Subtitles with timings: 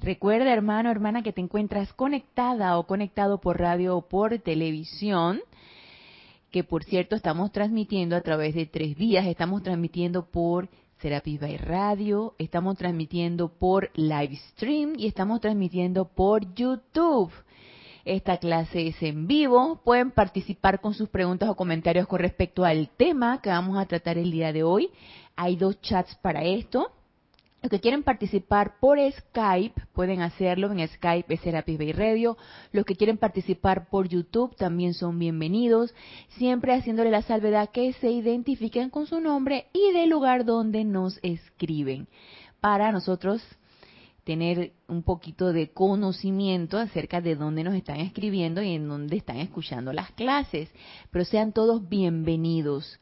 [0.00, 5.40] Recuerda, hermano, hermana, que te encuentras conectada o conectado por radio o por televisión,
[6.52, 9.26] que por cierto estamos transmitiendo a través de tres vías.
[9.26, 17.32] Estamos transmitiendo por Serapis by Radio, estamos transmitiendo por Livestream y estamos transmitiendo por YouTube.
[18.04, 19.80] Esta clase es en vivo.
[19.84, 24.16] Pueden participar con sus preguntas o comentarios con respecto al tema que vamos a tratar
[24.16, 24.90] el día de hoy.
[25.36, 26.92] Hay dos chats para esto.
[27.60, 32.36] Los que quieren participar por Skype pueden hacerlo en Skype es Serapis Bay Radio.
[32.70, 35.92] Los que quieren participar por YouTube también son bienvenidos,
[36.36, 41.18] siempre haciéndole la salvedad que se identifiquen con su nombre y del lugar donde nos
[41.24, 42.06] escriben
[42.60, 43.42] para nosotros
[44.22, 49.38] tener un poquito de conocimiento acerca de dónde nos están escribiendo y en dónde están
[49.38, 50.70] escuchando las clases.
[51.10, 53.00] Pero sean todos bienvenidos.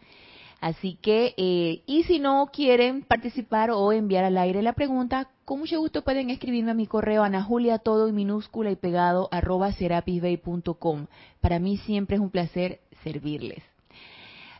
[0.60, 5.58] Así que, eh, y si no quieren participar o enviar al aire la pregunta, con
[5.58, 11.06] mucho gusto pueden escribirme a mi correo anajulia todo en minúscula y pegado arroba serapisbay.com.
[11.40, 13.62] Para mí siempre es un placer servirles.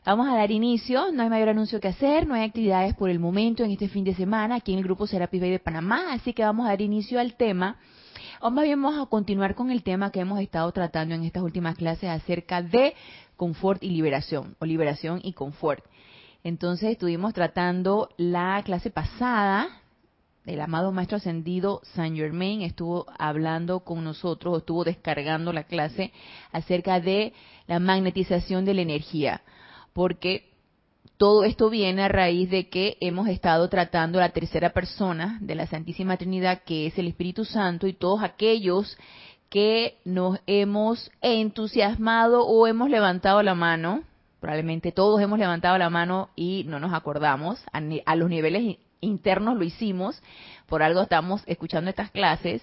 [0.04, 3.18] Vamos a dar inicio, no hay mayor anuncio que hacer, no hay actividades por el
[3.18, 6.32] momento en este fin de semana aquí en el grupo Serapis Bay de Panamá, así
[6.32, 7.78] que vamos a dar inicio al tema.
[8.40, 11.42] O más bien vamos a continuar con el tema que hemos estado tratando en estas
[11.42, 12.94] últimas clases acerca de
[13.36, 15.84] confort y liberación, o liberación y confort.
[16.44, 19.68] Entonces estuvimos tratando la clase pasada,
[20.44, 26.12] el amado Maestro Ascendido Saint Germain estuvo hablando con nosotros, estuvo descargando la clase
[26.52, 27.32] acerca de
[27.66, 29.42] la magnetización de la energía,
[29.92, 30.52] porque
[31.16, 35.66] todo esto viene a raíz de que hemos estado tratando la tercera persona de la
[35.66, 38.98] Santísima Trinidad, que es el Espíritu Santo, y todos aquellos
[39.48, 44.02] que nos hemos entusiasmado o hemos levantado la mano,
[44.40, 49.64] probablemente todos hemos levantado la mano y no nos acordamos, a, los niveles internos lo
[49.64, 50.22] hicimos,
[50.66, 52.62] por algo estamos escuchando estas clases,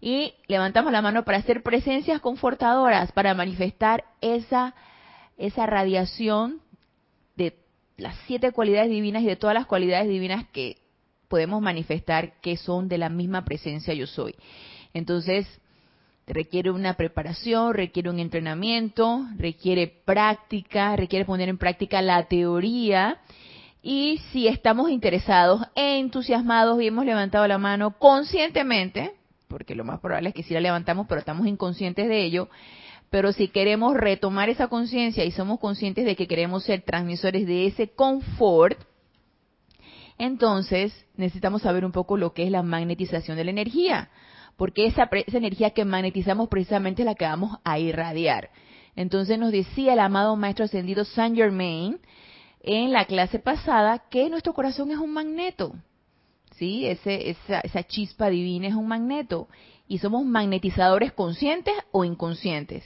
[0.00, 4.74] y levantamos la mano para hacer presencias confortadoras, para manifestar esa,
[5.36, 6.62] esa radiación
[8.00, 10.78] las siete cualidades divinas y de todas las cualidades divinas que
[11.28, 14.34] podemos manifestar que son de la misma presencia yo soy.
[14.92, 15.46] Entonces,
[16.26, 23.18] requiere una preparación, requiere un entrenamiento, requiere práctica, requiere poner en práctica la teoría.
[23.82, 29.12] Y si estamos interesados, entusiasmados y hemos levantado la mano conscientemente,
[29.48, 32.48] porque lo más probable es que sí la levantamos, pero estamos inconscientes de ello,
[33.10, 37.66] pero si queremos retomar esa conciencia y somos conscientes de que queremos ser transmisores de
[37.66, 38.78] ese confort,
[40.16, 44.10] entonces necesitamos saber un poco lo que es la magnetización de la energía
[44.60, 48.50] porque esa, energía que magnetizamos precisamente es la que vamos a irradiar.
[48.94, 51.98] Entonces nos decía el amado Maestro Ascendido Saint Germain
[52.62, 55.72] en la clase pasada que nuestro corazón es un magneto.
[56.56, 56.86] ¿Sí?
[56.86, 59.48] Ese, esa, esa chispa divina es un magneto.
[59.90, 62.84] Y somos magnetizadores conscientes o inconscientes.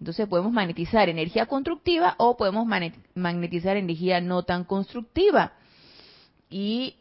[0.00, 2.66] Entonces podemos magnetizar energía constructiva o podemos
[3.14, 5.52] magnetizar energía no tan constructiva.
[6.50, 6.96] Y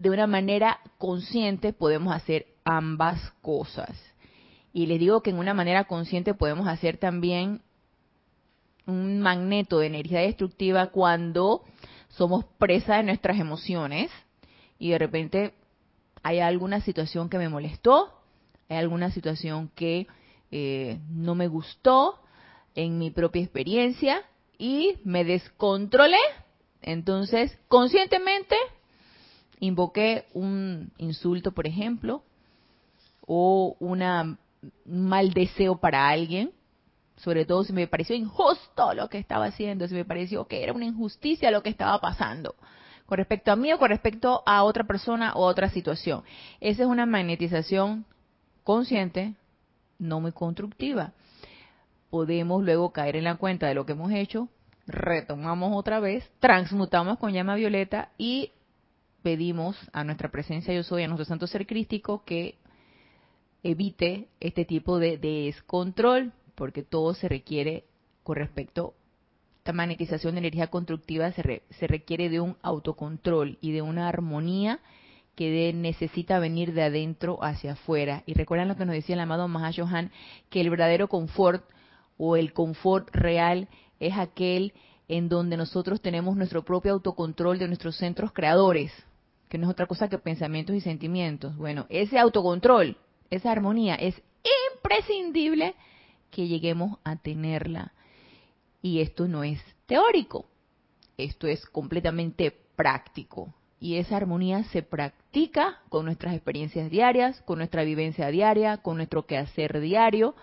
[0.00, 3.96] de una manera consciente podemos hacer ambas cosas.
[4.72, 7.62] Y les digo que en una manera consciente podemos hacer también
[8.86, 11.62] un magneto de energía destructiva cuando
[12.08, 14.10] somos presa de nuestras emociones
[14.80, 15.54] y de repente
[16.24, 18.17] hay alguna situación que me molestó,
[18.68, 20.06] hay alguna situación que
[20.50, 22.20] eh, no me gustó
[22.74, 24.22] en mi propia experiencia
[24.58, 26.18] y me descontrolé.
[26.82, 28.56] Entonces, conscientemente
[29.60, 32.22] invoqué un insulto, por ejemplo,
[33.26, 34.38] o una,
[34.86, 36.52] un mal deseo para alguien,
[37.16, 40.72] sobre todo si me pareció injusto lo que estaba haciendo, si me pareció que era
[40.72, 42.54] una injusticia lo que estaba pasando,
[43.06, 46.22] con respecto a mí o con respecto a otra persona o otra situación.
[46.60, 48.06] Esa es una magnetización
[48.68, 49.32] consciente,
[49.98, 51.14] no muy constructiva.
[52.10, 54.50] Podemos luego caer en la cuenta de lo que hemos hecho,
[54.86, 58.52] retomamos otra vez, transmutamos con llama violeta y
[59.22, 62.56] pedimos a nuestra presencia yo soy, a nuestro santo ser crístico, que
[63.62, 67.84] evite este tipo de, descontrol, porque todo se requiere
[68.22, 68.92] con respecto
[69.60, 74.80] esta magnetización de energía constructiva se, se requiere de un autocontrol y de una armonía
[75.38, 78.24] que necesita venir de adentro hacia afuera.
[78.26, 80.10] Y recuerdan lo que nos decía el amado Mahashohan,
[80.50, 81.64] que el verdadero confort
[82.16, 83.68] o el confort real
[84.00, 84.72] es aquel
[85.06, 88.90] en donde nosotros tenemos nuestro propio autocontrol de nuestros centros creadores,
[89.48, 91.56] que no es otra cosa que pensamientos y sentimientos.
[91.56, 92.96] Bueno, ese autocontrol,
[93.30, 94.20] esa armonía es
[94.74, 95.76] imprescindible
[96.32, 97.92] que lleguemos a tenerla.
[98.82, 100.46] Y esto no es teórico,
[101.16, 103.54] esto es completamente práctico.
[103.80, 109.26] Y esa armonía se practica con nuestras experiencias diarias, con nuestra vivencia diaria, con nuestro
[109.26, 110.34] quehacer diario,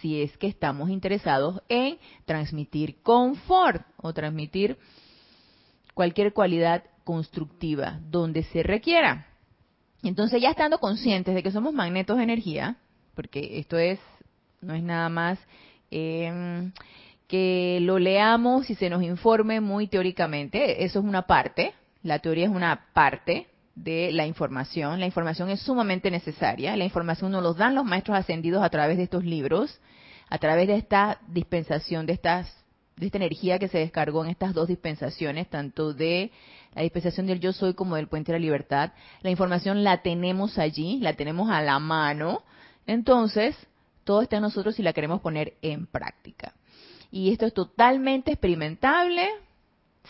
[0.00, 4.78] si es que estamos interesados en transmitir confort o transmitir
[5.94, 9.26] cualquier cualidad constructiva donde se requiera.
[10.02, 12.76] Entonces ya estando conscientes de que somos magnetos de energía,
[13.14, 14.00] porque esto es
[14.62, 15.38] no es nada más
[15.90, 16.72] em,
[17.26, 22.46] que lo leamos y se nos informe muy teóricamente, eso es una parte, la teoría
[22.46, 27.56] es una parte de la información, la información es sumamente necesaria, la información nos los
[27.56, 29.80] dan los maestros ascendidos a través de estos libros,
[30.28, 32.62] a través de esta dispensación, de estas
[32.96, 36.30] de esta energía que se descargó en estas dos dispensaciones, tanto de
[36.74, 38.92] la dispensación del yo soy como del puente de la libertad.
[39.22, 42.42] La información la tenemos allí, la tenemos a la mano.
[42.86, 43.56] Entonces,
[44.04, 46.54] todo está en nosotros si la queremos poner en práctica.
[47.10, 49.28] Y esto es totalmente experimentable,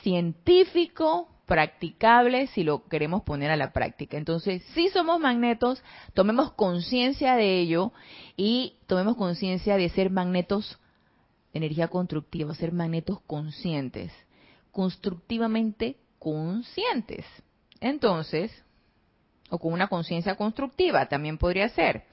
[0.03, 4.17] científico, practicable si lo queremos poner a la práctica.
[4.17, 5.83] Entonces, si somos magnetos,
[6.15, 7.93] tomemos conciencia de ello
[8.37, 10.79] y tomemos conciencia de ser magnetos
[11.53, 14.13] de energía constructiva, ser magnetos conscientes,
[14.71, 17.27] constructivamente conscientes.
[17.81, 18.51] Entonces,
[19.51, 22.05] o con una conciencia constructiva también podría ser.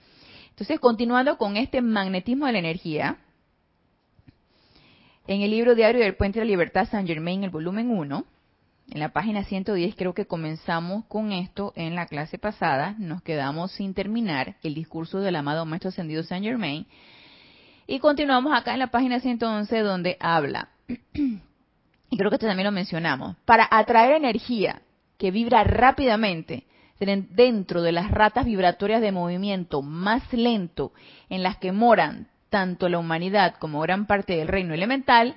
[0.50, 3.18] Entonces, continuando con este magnetismo de la energía,
[5.25, 8.25] en el libro diario del Puente de la Libertad San Germain, el volumen 1,
[8.91, 13.71] en la página 110, creo que comenzamos con esto en la clase pasada, nos quedamos
[13.71, 16.88] sin terminar el discurso del amado Maestro Ascendido San Germain,
[17.88, 20.69] y continuamos acá en la página 111 donde habla,
[21.13, 24.81] y creo que esto también lo mencionamos, para atraer energía
[25.18, 26.65] que vibra rápidamente
[27.00, 30.91] dentro de las ratas vibratorias de movimiento más lento
[31.30, 35.36] en las que moran tanto la humanidad como gran parte del reino elemental,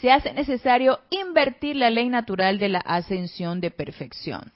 [0.00, 4.52] se hace necesario invertir la ley natural de la ascensión de perfección.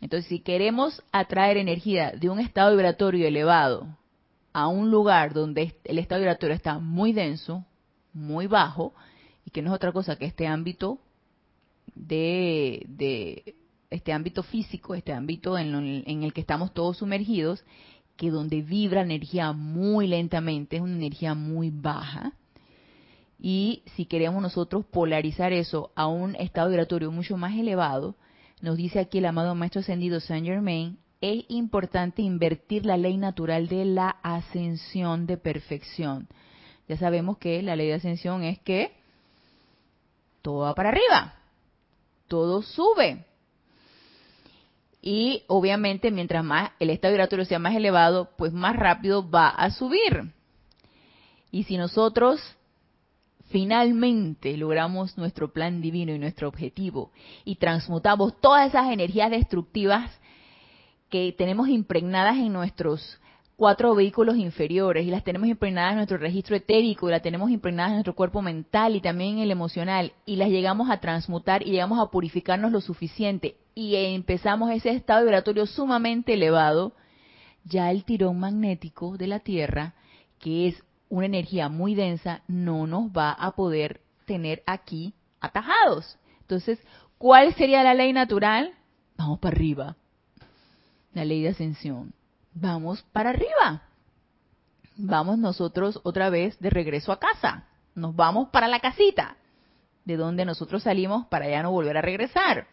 [0.00, 3.98] Entonces, si queremos atraer energía de un estado vibratorio elevado
[4.52, 7.64] a un lugar donde el estado vibratorio está muy denso,
[8.12, 8.94] muy bajo,
[9.44, 10.98] y que no es otra cosa que este ámbito
[11.94, 13.54] de,
[13.90, 15.74] este ámbito físico, este ámbito en,
[16.06, 17.64] el que estamos todos sumergidos,
[18.16, 22.32] que donde vibra energía muy lentamente, es una energía muy baja.
[23.40, 28.14] Y si queremos nosotros polarizar eso a un estado vibratorio mucho más elevado,
[28.60, 33.68] nos dice aquí el amado Maestro Ascendido Saint Germain, es importante invertir la ley natural
[33.68, 36.28] de la ascensión de perfección.
[36.88, 38.92] Ya sabemos que la ley de ascensión es que
[40.42, 41.34] todo va para arriba,
[42.28, 43.24] todo sube,
[45.02, 49.70] y obviamente mientras más el estado vibratorio sea más elevado, pues más rápido va a
[49.70, 50.32] subir.
[51.50, 52.40] Y si nosotros
[53.50, 57.10] finalmente logramos nuestro plan divino y nuestro objetivo
[57.44, 60.10] y transmutamos todas esas energías destructivas
[61.08, 63.20] que tenemos impregnadas en nuestros
[63.56, 67.90] cuatro vehículos inferiores y las tenemos impregnadas en nuestro registro etérico y las tenemos impregnadas
[67.90, 71.72] en nuestro cuerpo mental y también en el emocional y las llegamos a transmutar y
[71.72, 76.92] llegamos a purificarnos lo suficiente y empezamos ese estado vibratorio sumamente elevado,
[77.64, 79.94] ya el tirón magnético de la Tierra,
[80.38, 86.16] que es una energía muy densa, no nos va a poder tener aquí atajados.
[86.40, 86.78] Entonces,
[87.18, 88.72] ¿cuál sería la ley natural?
[89.18, 89.96] Vamos para arriba.
[91.12, 92.14] La ley de ascensión
[92.54, 93.82] vamos para arriba.
[94.96, 97.66] Vamos nosotros otra vez de regreso a casa.
[97.94, 99.36] Nos vamos para la casita,
[100.04, 102.66] de donde nosotros salimos para ya no volver a regresar.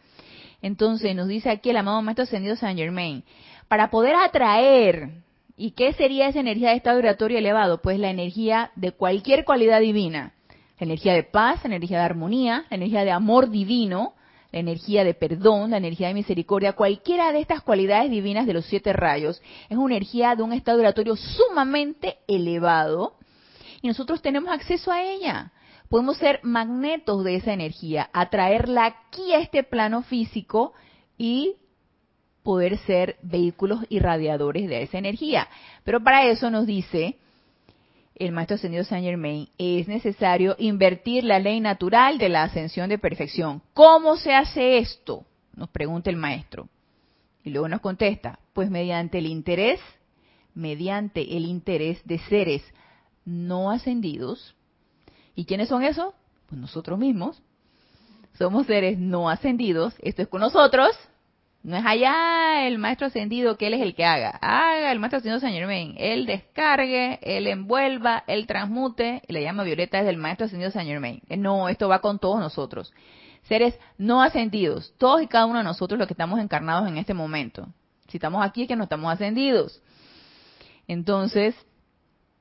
[0.60, 3.24] Entonces nos dice aquí el amado Maestro Ascendido San Germain,
[3.68, 5.22] para poder atraer,
[5.58, 7.82] ¿y qué sería esa energía de estado vibratorio elevado?
[7.82, 10.32] Pues la energía de cualquier cualidad divina,
[10.78, 14.14] la energía de paz, la energía de armonía, la energía de amor divino,
[14.52, 18.66] la energía de perdón, la energía de misericordia, cualquiera de estas cualidades divinas de los
[18.66, 23.16] siete rayos, es una energía de un estado vibratorio sumamente elevado
[23.82, 25.52] y nosotros tenemos acceso a ella.
[25.88, 30.72] Podemos ser magnetos de esa energía, atraerla aquí a este plano físico
[31.16, 31.56] y
[32.48, 35.48] poder ser vehículos irradiadores de esa energía.
[35.84, 37.18] Pero para eso nos dice
[38.14, 42.96] el maestro ascendido Saint Germain, es necesario invertir la ley natural de la ascensión de
[42.96, 43.60] perfección.
[43.74, 45.26] ¿Cómo se hace esto?
[45.56, 46.70] Nos pregunta el maestro.
[47.44, 49.78] Y luego nos contesta, pues mediante el interés,
[50.54, 52.62] mediante el interés de seres
[53.26, 54.54] no ascendidos.
[55.34, 56.14] ¿Y quiénes son esos?
[56.48, 57.42] Pues nosotros mismos.
[58.38, 59.92] Somos seres no ascendidos.
[60.00, 60.96] Esto es con nosotros.
[61.62, 64.38] No es allá el maestro ascendido que él es el que haga.
[64.40, 65.94] Haga el maestro ascendido Saint Germain.
[65.98, 69.22] Él descargue, él envuelva, él transmute.
[69.26, 71.20] Y la llama violeta es del maestro ascendido Saint Germain.
[71.28, 72.92] No, esto va con todos nosotros.
[73.42, 74.94] Seres no ascendidos.
[74.98, 77.66] Todos y cada uno de nosotros los que estamos encarnados en este momento.
[78.08, 79.82] Si estamos aquí es que no estamos ascendidos.
[80.86, 81.54] Entonces,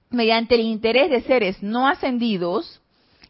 [0.10, 2.82] mediante el interés de seres no ascendidos,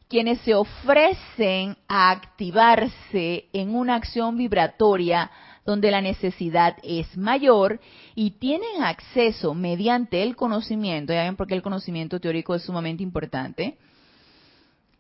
[0.08, 5.32] quienes se ofrecen a activarse en una acción vibratoria
[5.68, 7.82] donde la necesidad es mayor
[8.16, 13.78] y tienen acceso mediante el conocimiento, ya ven porque el conocimiento teórico es sumamente importante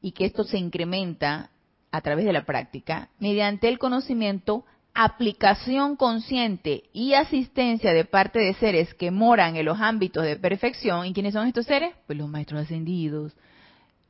[0.01, 1.51] y que esto se incrementa
[1.89, 8.53] a través de la práctica, mediante el conocimiento, aplicación consciente y asistencia de parte de
[8.55, 11.05] seres que moran en los ámbitos de perfección.
[11.05, 11.93] ¿Y quiénes son estos seres?
[12.07, 13.33] Pues los maestros ascendidos,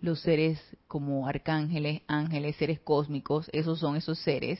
[0.01, 4.59] los seres como arcángeles, ángeles, seres cósmicos, esos son esos seres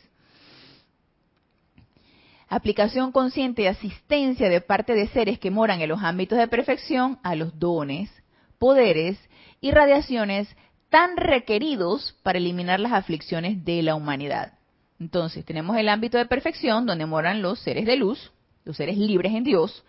[2.47, 7.19] aplicación consciente y asistencia de parte de seres que moran en los ámbitos de perfección
[7.23, 8.09] a los dones,
[8.57, 9.17] poderes
[9.61, 10.47] y radiaciones
[10.89, 14.53] tan requeridos para eliminar las aflicciones de la humanidad.
[14.99, 18.31] Entonces, tenemos el ámbito de perfección donde moran los seres de luz,
[18.63, 19.83] los seres libres en Dios,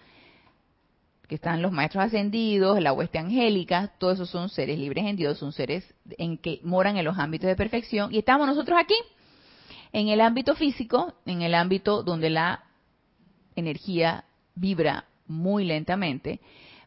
[1.28, 5.38] que están los maestros ascendidos, la hueste angélica, todos esos son seres libres en Dios,
[5.38, 5.84] son seres
[6.16, 8.12] en que moran en los ámbitos de perfección.
[8.12, 8.94] Y estamos nosotros aquí,
[9.92, 12.64] en el ámbito físico, en el ámbito donde la
[13.56, 16.40] energía vibra muy lentamente,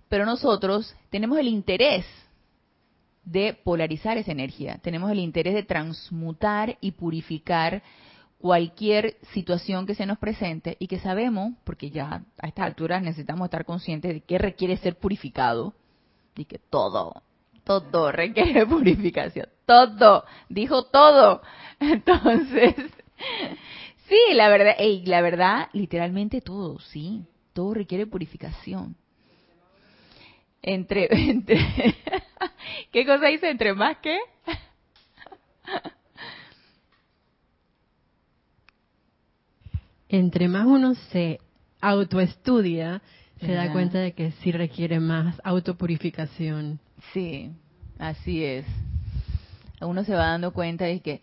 [0.10, 2.06] pero nosotros tenemos el interés
[3.24, 7.84] de polarizar esa energía, tenemos el interés de transmutar y purificar
[8.40, 13.46] cualquier situación que se nos presente y que sabemos, porque ya a estas alturas necesitamos
[13.46, 15.74] estar conscientes de que requiere ser purificado
[16.36, 17.22] y que todo,
[17.64, 21.42] todo requiere purificación, todo, dijo todo.
[21.80, 22.76] Entonces,
[24.08, 28.96] sí, la verdad, y la verdad, literalmente todo, sí, todo requiere purificación.
[30.62, 31.60] Entre, entre,
[32.92, 33.50] ¿qué cosa dice?
[33.50, 34.20] Entre más que?
[40.10, 41.40] Entre más uno se
[41.80, 43.02] autoestudia,
[43.40, 46.80] se da cuenta de que sí requiere más autopurificación.
[47.14, 47.52] Sí,
[48.00, 48.66] así es.
[49.82, 51.22] Uno se va dando cuenta de que,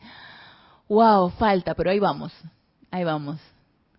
[0.89, 2.33] wow, falta, pero ahí vamos,
[2.91, 3.39] ahí vamos.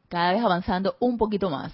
[0.09, 1.71] Cada vez avanzando un poquito más.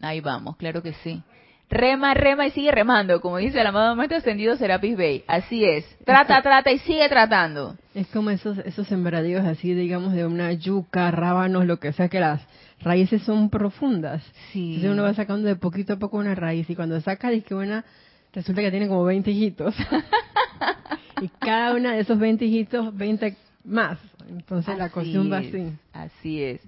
[0.00, 1.22] Ahí vamos, claro que sí.
[1.70, 5.24] Rema, rema y sigue remando, como dice el amado maestro ascendido Serapis Bay.
[5.28, 5.84] Así es.
[6.04, 7.76] Trata, trata y sigue tratando.
[7.94, 12.18] Es como esos, esos sembradíos así, digamos, de una yuca, rábanos, lo que sea, que
[12.18, 12.42] las
[12.80, 14.20] raíces son profundas.
[14.52, 14.74] Sí.
[14.74, 17.54] Entonces uno va sacando de poquito a poco una raíz y cuando saca, dice que
[17.54, 17.84] una,
[18.32, 19.74] resulta que tiene como 20 hijitos.
[21.20, 23.98] y cada una de esos 20 hijitos, 20 más.
[24.28, 25.72] Entonces la cuestión va así.
[25.92, 26.60] Así es.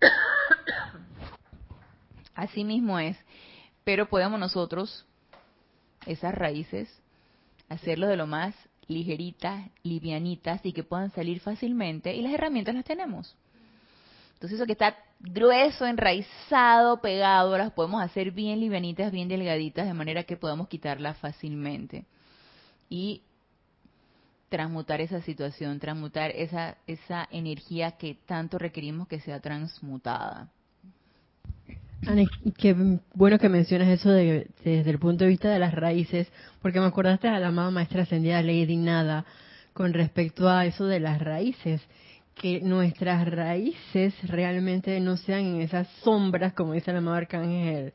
[2.34, 3.16] Así mismo es.
[3.82, 5.04] Pero podemos nosotros,
[6.06, 6.88] esas raíces,
[7.68, 8.54] hacerlo de lo más
[8.86, 13.34] ligeritas, livianitas y que puedan salir fácilmente y las herramientas las tenemos.
[14.34, 19.94] Entonces eso que está grueso, enraizado, pegado, las podemos hacer bien livianitas, bien delgaditas, de
[19.94, 22.04] manera que podamos quitarlas fácilmente.
[22.88, 23.22] Y
[24.48, 30.48] transmutar esa situación, transmutar esa, esa energía que tanto requerimos que sea transmutada.
[32.06, 32.74] Ani, qué
[33.12, 36.28] bueno que mencionas eso de, desde el punto de vista de las raíces,
[36.62, 39.26] porque me acordaste a la amada maestra ascendida Lady Nada
[39.72, 41.82] con respecto a eso de las raíces,
[42.40, 47.92] que nuestras raíces realmente no sean en esas sombras, como dice el amado arcángel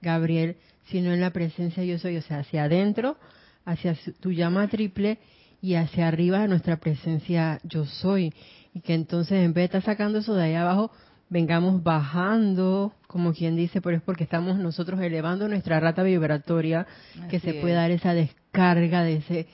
[0.00, 0.56] Gabriel,
[0.90, 3.16] sino en la presencia yo soy, o sea, hacia adentro,
[3.64, 5.18] hacia tu llama triple
[5.60, 8.32] y hacia arriba nuestra presencia yo soy.
[8.74, 10.90] Y que entonces en vez de estar sacando eso de ahí abajo,
[11.28, 16.86] vengamos bajando, como quien dice, pero es porque estamos nosotros elevando nuestra rata vibratoria,
[17.30, 19.46] que se pueda dar esa descarga de ese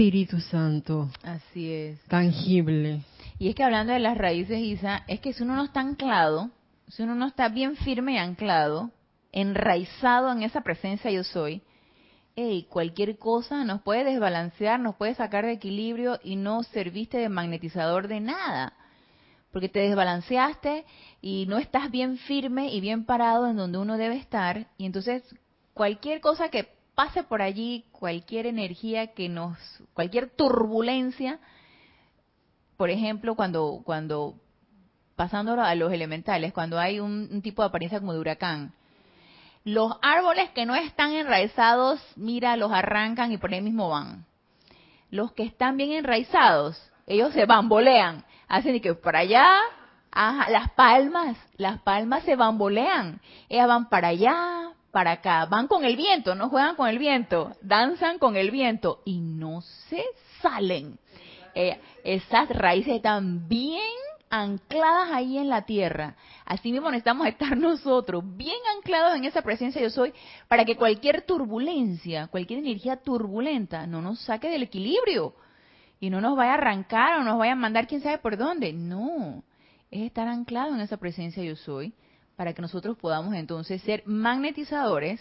[0.00, 1.10] Espíritu Santo.
[1.22, 2.00] Así es.
[2.04, 3.02] Tangible.
[3.38, 6.48] Y es que hablando de las raíces, Isa, es que si uno no está anclado,
[6.88, 8.92] si uno no está bien firme y anclado,
[9.30, 11.60] enraizado en esa presencia yo soy,
[12.34, 17.28] hey, cualquier cosa nos puede desbalancear, nos puede sacar de equilibrio y no serviste de
[17.28, 18.72] magnetizador de nada
[19.52, 20.86] porque te desbalanceaste
[21.20, 25.22] y no estás bien firme y bien parado en donde uno debe estar, y entonces
[25.74, 29.56] cualquier cosa que pase por allí, cualquier energía que nos,
[29.94, 31.38] cualquier turbulencia,
[32.76, 34.34] por ejemplo, cuando, cuando
[35.16, 38.74] pasándolo a los elementales, cuando hay un, tipo de apariencia como de huracán.
[39.64, 44.26] Los árboles que no están enraizados, mira, los arrancan y por ahí mismo van.
[45.10, 49.58] Los que están bien enraizados, ellos se bambolean, hacen que para allá,
[50.12, 55.84] ajá, las palmas, las palmas se bambolean, ellas van para allá, para acá, van con
[55.84, 60.04] el viento, no juegan con el viento, danzan con el viento y no se
[60.42, 60.98] salen.
[61.54, 63.82] Eh, esas raíces están bien
[64.30, 66.16] ancladas ahí en la tierra.
[66.44, 70.12] Así mismo necesitamos estar nosotros bien anclados en esa presencia yo soy
[70.48, 75.34] para que cualquier turbulencia, cualquier energía turbulenta no nos saque del equilibrio
[75.98, 78.72] y no nos vaya a arrancar o nos vaya a mandar quién sabe por dónde.
[78.72, 79.42] No,
[79.90, 81.92] es estar anclado en esa presencia yo soy
[82.40, 85.20] para que nosotros podamos entonces ser magnetizadores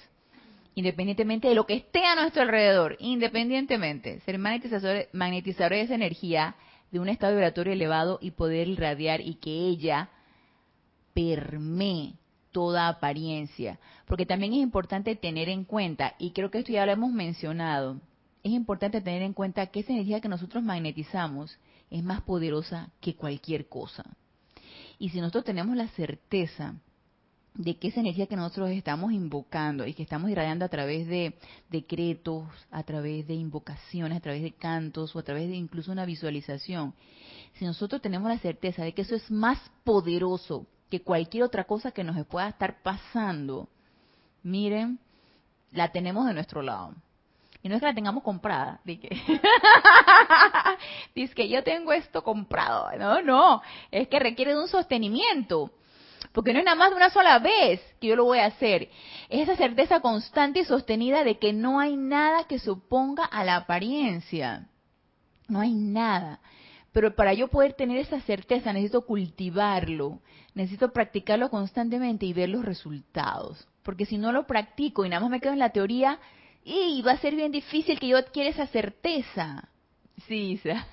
[0.74, 6.56] independientemente de lo que esté a nuestro alrededor, independientemente, ser magnetizadores, magnetizadores de esa energía
[6.92, 10.08] de un estado vibratorio elevado y poder irradiar y que ella
[11.14, 12.14] permee
[12.54, 13.80] toda apariencia.
[14.06, 18.00] Porque también es importante tener en cuenta, y creo que esto ya lo hemos mencionado,
[18.44, 21.60] es importante tener en cuenta que esa energía que nosotros magnetizamos
[21.90, 24.06] es más poderosa que cualquier cosa.
[24.98, 26.76] Y si nosotros tenemos la certeza
[27.60, 31.34] de que esa energía que nosotros estamos invocando y que estamos irradiando a través de
[31.70, 36.06] decretos, a través de invocaciones, a través de cantos o a través de incluso una
[36.06, 36.94] visualización,
[37.56, 41.92] si nosotros tenemos la certeza de que eso es más poderoso que cualquier otra cosa
[41.92, 43.68] que nos pueda estar pasando,
[44.42, 44.98] miren,
[45.74, 46.96] la tenemos de nuestro lado.
[47.62, 48.80] Y no es que la tengamos comprada,
[51.14, 52.90] dice que yo tengo esto comprado.
[52.98, 53.62] No, no,
[53.92, 55.74] es que requiere de un sostenimiento.
[56.32, 58.90] Porque no es nada más de una sola vez que yo lo voy a hacer.
[59.30, 63.44] Es esa certeza constante y sostenida de que no hay nada que se oponga a
[63.44, 64.68] la apariencia.
[65.48, 66.40] No hay nada.
[66.92, 70.20] Pero para yo poder tener esa certeza necesito cultivarlo,
[70.54, 73.68] necesito practicarlo constantemente y ver los resultados.
[73.84, 76.20] Porque si no lo practico y nada más me quedo en la teoría,
[76.64, 79.70] y va a ser bien difícil que yo adquiera esa certeza.
[80.28, 80.86] Sí, Isa.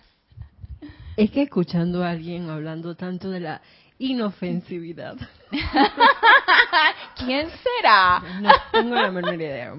[1.16, 3.62] Es que escuchando a alguien hablando tanto de la
[3.98, 5.16] inofensividad.
[7.16, 8.22] ¿Quién será?
[8.40, 9.74] No tengo la menor idea.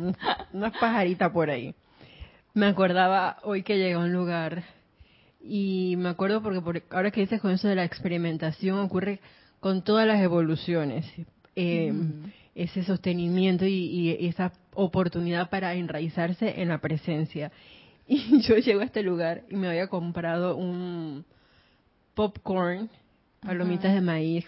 [0.53, 1.75] Una pajarita por ahí.
[2.53, 4.63] Me acordaba hoy que llegué a un lugar
[5.41, 9.19] y me acuerdo porque ahora que dices con eso de la experimentación ocurre
[9.59, 11.05] con todas las evoluciones.
[11.55, 11.93] Eh,
[12.57, 17.51] ese sostenimiento y, esa oportunidad para enraizarse en la presencia.
[18.09, 21.25] Y yo llego a este lugar y me había comprado un
[22.13, 22.89] popcorn,
[23.41, 24.45] palomitas de maíz,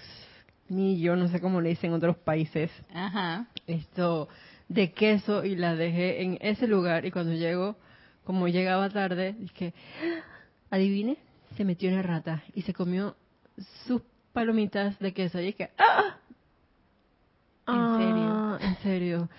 [0.67, 2.71] ni yo no sé cómo le dicen en otros países.
[2.93, 3.47] Ajá.
[3.67, 4.30] Esto
[4.67, 7.75] de queso y la dejé en ese lugar y cuando llego,
[8.23, 9.73] como llegaba tarde, dije,
[10.69, 11.17] adivine,
[11.58, 13.15] se metió una rata y se comió
[13.86, 16.17] sus palomitas de queso y dije, ¡ah!
[17.67, 18.30] ¿En serio?
[18.32, 19.30] Ah, en serio.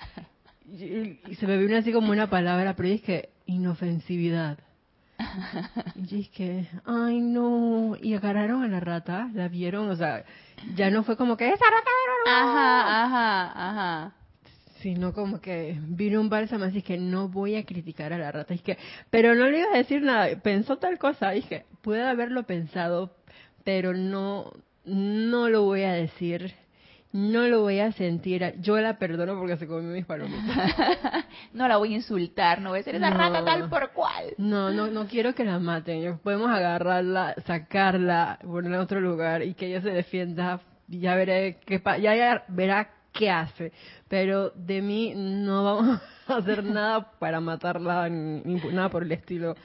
[0.70, 4.58] Y, se me vino así como una palabra, pero es que inofensividad.
[6.11, 10.24] Y es que, ay no, y agarraron a la rata, la vieron, o sea,
[10.74, 14.14] ya no fue como que esa rata era Ajá, ajá, ajá.
[14.80, 18.54] Sino como que vino un bálsamo, así que no voy a criticar a la rata.
[18.54, 18.78] Es que,
[19.11, 23.14] pero no le iba a decir nada, pensó tal cosa, dije, puede haberlo pensado,
[23.62, 24.52] pero no,
[24.85, 26.54] no lo voy a decir
[27.12, 28.55] no lo voy a sentir.
[28.61, 30.75] Yo la perdono porque se comió mis palomitas.
[31.53, 34.35] no la voy a insultar, no voy a ser esa rata tal por cual.
[34.38, 36.18] No, no, no quiero que la maten.
[36.18, 40.61] Podemos agarrarla, sacarla, ponerla en otro lugar y que ella se defienda.
[40.87, 43.73] Ya veré qué ya, ya verá qué hace.
[44.09, 49.57] Pero de mí no vamos a hacer nada para matarla ni, nada por el estilo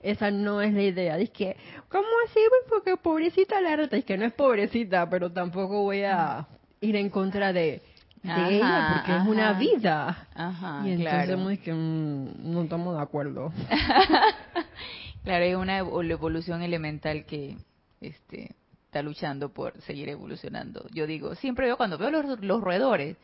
[0.00, 1.16] esa no es la idea.
[1.16, 1.56] Dice que,
[1.88, 2.38] ¿cómo así?
[2.68, 3.96] Porque pobrecita la rata.
[3.96, 6.46] Es que no es pobrecita, pero tampoco voy a
[6.84, 7.82] ir en contra de,
[8.22, 10.28] ella porque es una vida.
[10.84, 13.52] y entonces que mm, no estamos de acuerdo.
[15.24, 17.56] claro, es una evolución elemental que
[18.00, 18.54] este
[18.86, 20.86] está luchando por seguir evolucionando.
[20.92, 23.16] Yo digo, siempre veo cuando veo los, los roedores,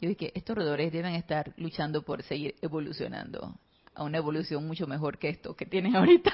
[0.00, 3.54] yo digo que estos roedores deben estar luchando por seguir evolucionando
[3.94, 6.32] a una evolución mucho mejor que esto que tienen ahorita.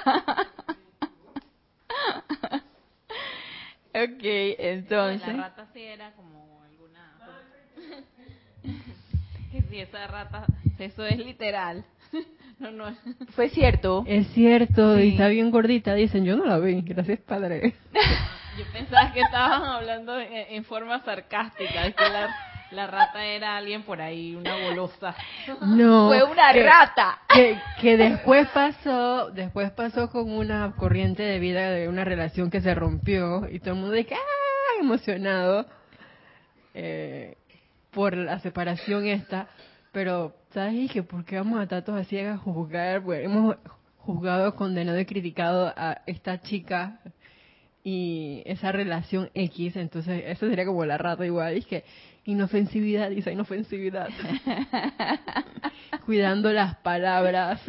[3.89, 5.27] ok, entonces.
[5.27, 6.46] La rata sí era como
[9.77, 10.45] que esa rata,
[10.79, 11.85] eso es literal.
[12.59, 12.85] No, no.
[13.35, 14.03] Fue cierto.
[14.07, 17.75] Es cierto, y está bien gordita, dicen, yo no la vi, gracias padre.
[18.57, 22.03] Yo pensaba que estaban hablando en, forma sarcástica, es que
[22.71, 25.15] la, rata era alguien por ahí, una golosa.
[25.61, 26.07] No.
[26.07, 27.19] Fue una rata.
[27.31, 32.61] Que, que, después pasó, después pasó con una corriente de vida de una relación que
[32.61, 34.81] se rompió y todo el mundo dice, ¡ah!
[34.81, 35.67] emocionado
[36.73, 37.37] eh,
[37.91, 39.47] por la separación esta,
[39.91, 40.73] pero, ¿sabes?
[40.73, 43.01] Dije, ¿por qué vamos a estar todos así a juzgar?
[43.01, 43.55] Bueno, hemos
[43.97, 46.99] juzgado, condenado y criticado a esta chica
[47.83, 51.83] y esa relación X, entonces eso sería como la rata igual, dije,
[52.25, 54.09] inofensividad, dice inofensividad.
[56.05, 57.61] Cuidando las palabras,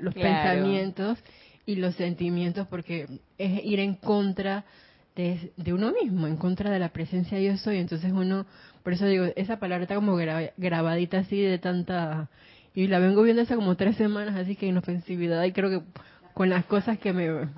[0.00, 1.18] los pensamientos
[1.66, 3.06] y los sentimientos, porque
[3.36, 4.64] es ir en contra
[5.16, 7.78] de, uno mismo, en contra de la presencia de yo soy.
[7.78, 8.46] Entonces uno,
[8.84, 10.16] por eso digo, esa palabra está como
[10.56, 12.28] grabadita así de tanta...
[12.76, 15.42] Y la vengo viendo hace como tres semanas, así que inofensividad.
[15.44, 15.86] Y creo que
[16.34, 17.48] con las cosas que me,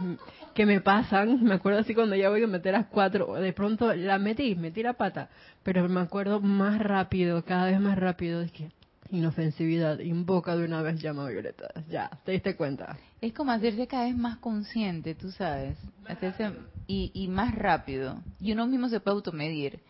[0.54, 3.92] que me pasan, me acuerdo así cuando ya voy a meter las cuatro, de pronto
[3.94, 5.30] la metí, metí la pata,
[5.62, 8.70] pero me acuerdo más rápido, cada vez más rápido, de que
[9.10, 12.98] inofensividad, invoca de una vez llama violeta, ya, te diste cuenta.
[13.20, 16.50] Es como hacerse cada vez más consciente, tú sabes, hacerse
[16.86, 19.80] y, y más rápido, y uno mismo se puede automedir,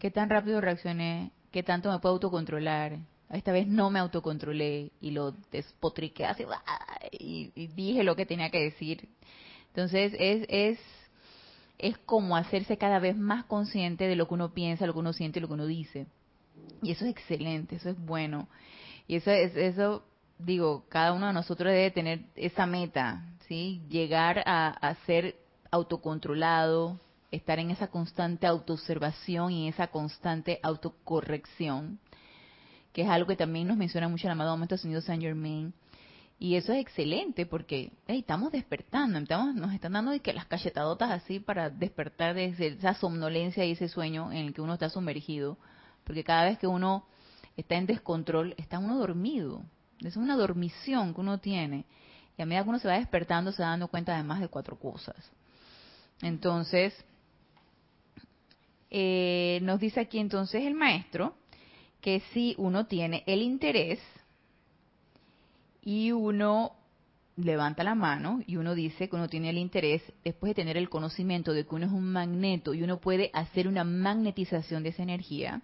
[0.00, 2.98] qué tan rápido reaccioné, qué tanto me puedo autocontrolar,
[3.30, 6.44] esta vez no me autocontrolé y lo despotriqué así
[7.12, 9.08] y, dije lo que tenía que decir.
[9.68, 10.78] Entonces es, es,
[11.78, 15.12] es como hacerse cada vez más consciente de lo que uno piensa, lo que uno
[15.12, 16.06] siente, lo que uno dice.
[16.82, 18.48] Y eso es excelente, eso es bueno.
[19.06, 20.02] Y eso es, eso,
[20.38, 23.80] digo, cada uno de nosotros debe tener esa meta, ¿sí?
[23.88, 25.36] Llegar a, a ser
[25.70, 26.98] autocontrolado,
[27.30, 32.00] estar en esa constante autoobservación y esa constante autocorrección
[32.92, 35.72] que es algo que también nos menciona mucho el amado momento Señor Saint Germain.
[36.38, 41.38] Y eso es excelente porque estamos despertando, estamos, nos están dando que las cachetadotas así
[41.38, 45.58] para despertar de esa somnolencia y ese sueño en el que uno está sumergido.
[46.02, 47.04] Porque cada vez que uno
[47.58, 49.62] está en descontrol, está uno dormido.
[50.00, 51.84] Es una dormición que uno tiene.
[52.38, 54.48] Y a medida que uno se va despertando, se va dando cuenta de más de
[54.48, 55.30] cuatro cosas.
[56.22, 56.94] Entonces,
[58.90, 61.34] eh, nos dice aquí entonces el maestro
[62.00, 64.00] que si uno tiene el interés
[65.82, 66.72] y uno
[67.36, 70.88] levanta la mano y uno dice que uno tiene el interés después de tener el
[70.88, 75.02] conocimiento de que uno es un magneto y uno puede hacer una magnetización de esa
[75.02, 75.62] energía,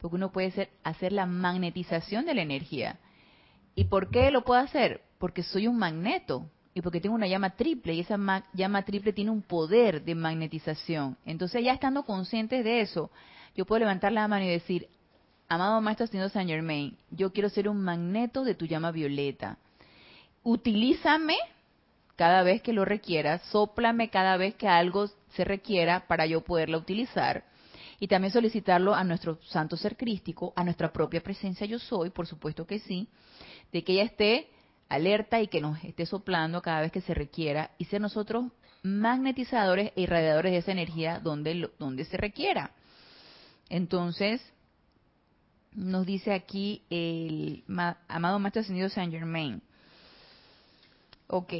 [0.00, 2.98] porque uno puede hacer, la magnetización de la energía.
[3.74, 5.02] ¿Y por qué lo puedo hacer?
[5.18, 8.18] Porque soy un magneto y porque tengo una llama triple y esa
[8.52, 11.16] llama triple tiene un poder de magnetización.
[11.24, 13.10] Entonces ya estando conscientes de eso,
[13.54, 14.86] yo puedo levantar la mano y decir,
[15.48, 19.56] amado Maestro Ascendido Saint Germain, yo quiero ser un magneto de tu llama violeta.
[20.42, 21.36] Utilízame
[22.14, 26.76] cada vez que lo requieras, sóplame cada vez que algo se requiera para yo poderla
[26.76, 27.44] utilizar.
[28.00, 32.26] Y también solicitarlo a nuestro santo ser crístico, a nuestra propia presencia yo soy, por
[32.26, 33.08] supuesto que sí,
[33.72, 34.50] de que ella esté
[34.88, 38.46] alerta y que nos esté soplando cada vez que se requiera y ser nosotros
[38.82, 42.70] magnetizadores e irradiadores de esa energía donde, donde se requiera.
[43.68, 44.40] Entonces,
[45.72, 47.64] nos dice aquí el
[48.08, 49.62] amado Maestro Ascendido Saint Germain.
[51.26, 51.52] Ok.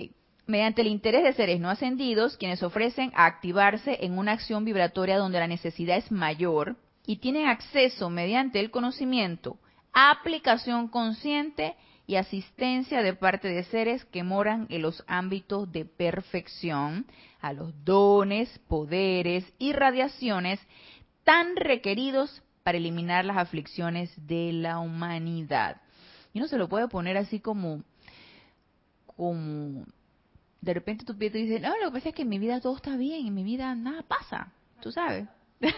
[0.47, 5.19] Mediante el interés de seres no ascendidos, quienes ofrecen a activarse en una acción vibratoria
[5.19, 9.59] donde la necesidad es mayor y tienen acceso mediante el conocimiento,
[9.93, 11.75] aplicación consciente
[12.07, 17.07] y asistencia de parte de seres que moran en los ámbitos de perfección,
[17.40, 20.61] a los dones, poderes y radiaciones
[21.25, 25.81] tan requeridos para eliminar las aflicciones de la humanidad.
[26.33, 27.83] Y no se lo puede poner así como,
[29.07, 29.85] como,
[30.61, 32.61] de repente tu pie te dice, no, lo que pasa es que en mi vida
[32.61, 35.27] todo está bien, en mi vida nada pasa, tú sabes.
[35.61, 35.73] todo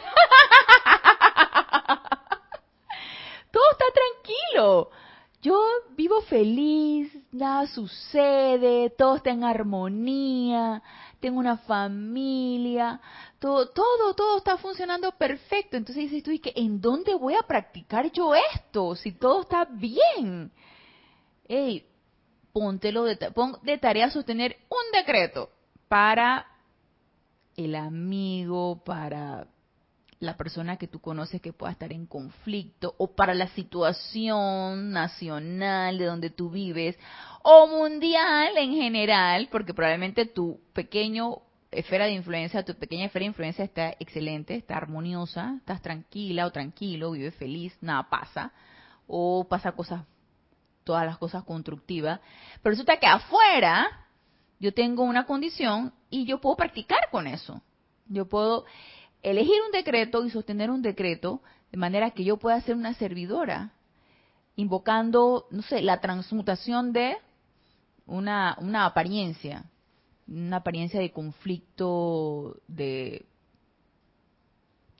[3.72, 4.90] está tranquilo.
[5.40, 5.56] Yo
[5.96, 10.82] vivo feliz, nada sucede, todo está en armonía,
[11.20, 13.00] tengo una familia,
[13.38, 15.76] todo, todo, todo está funcionando perfecto.
[15.76, 18.96] Entonces dices tú, ¿y ¿en dónde voy a practicar yo esto?
[18.96, 20.50] Si todo está bien.
[21.46, 21.86] Ey,
[22.52, 25.50] póntelo de, pon de tarea sostener un decreto
[25.86, 26.46] para
[27.56, 29.46] el amigo, para
[30.20, 35.98] la persona que tú conoces que pueda estar en conflicto, o para la situación nacional
[35.98, 36.98] de donde tú vives,
[37.42, 41.38] o mundial en general, porque probablemente tu pequeño
[41.70, 46.52] esfera de influencia, tu pequeña esfera de influencia está excelente, está armoniosa, estás tranquila o
[46.52, 48.52] tranquilo, vives feliz, nada pasa,
[49.06, 50.04] o pasa cosas,
[50.84, 52.20] todas las cosas constructivas,
[52.62, 54.06] pero resulta que afuera
[54.58, 57.62] yo tengo una condición y yo puedo practicar con eso.
[58.06, 58.64] Yo puedo
[59.22, 63.72] elegir un decreto y sostener un decreto de manera que yo pueda ser una servidora,
[64.56, 67.16] invocando, no sé, la transmutación de
[68.06, 69.64] una, una apariencia,
[70.26, 73.26] una apariencia de conflicto, de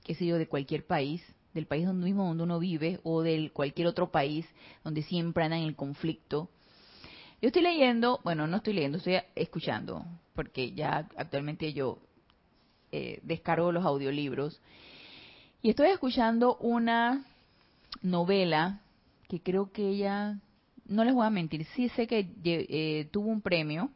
[0.03, 1.21] qué sé yo, de cualquier país,
[1.53, 4.45] del país donde mismo donde uno vive o del cualquier otro país
[4.83, 6.49] donde siempre andan en el conflicto.
[7.41, 10.05] Yo estoy leyendo, bueno, no estoy leyendo, estoy escuchando,
[10.35, 11.99] porque ya actualmente yo
[12.91, 14.61] eh, descargo los audiolibros.
[15.61, 17.25] Y estoy escuchando una
[18.01, 18.81] novela
[19.27, 20.39] que creo que ella,
[20.85, 23.91] no les voy a mentir, sí sé que eh, tuvo un premio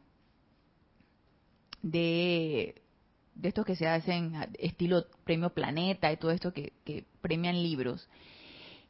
[1.82, 2.82] de,
[3.34, 6.72] de estos que se hacen estilo premio Planeta y todo esto que,
[7.20, 8.08] premian libros.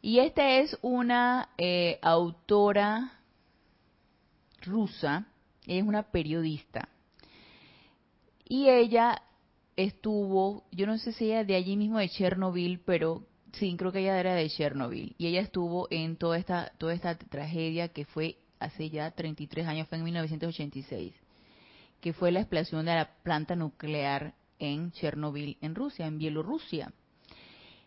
[0.03, 3.13] Y esta es una eh, autora
[4.63, 5.27] rusa,
[5.67, 6.89] ella es una periodista.
[8.47, 9.23] Y ella
[9.77, 14.01] estuvo, yo no sé si ella de allí mismo de Chernobyl, pero sí, creo que
[14.01, 15.15] ella era de Chernobyl.
[15.19, 19.89] Y ella estuvo en toda esta, toda esta tragedia que fue hace ya 33 años,
[19.89, 21.13] fue en 1986,
[22.01, 26.93] que fue la explosión de la planta nuclear en Chernobyl, en Rusia, en Bielorrusia.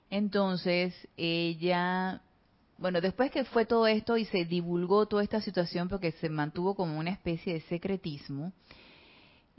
[0.10, 2.22] Entonces, ella,
[2.78, 6.76] bueno, después que fue todo esto y se divulgó toda esta situación porque se mantuvo
[6.76, 8.54] como una especie de secretismo,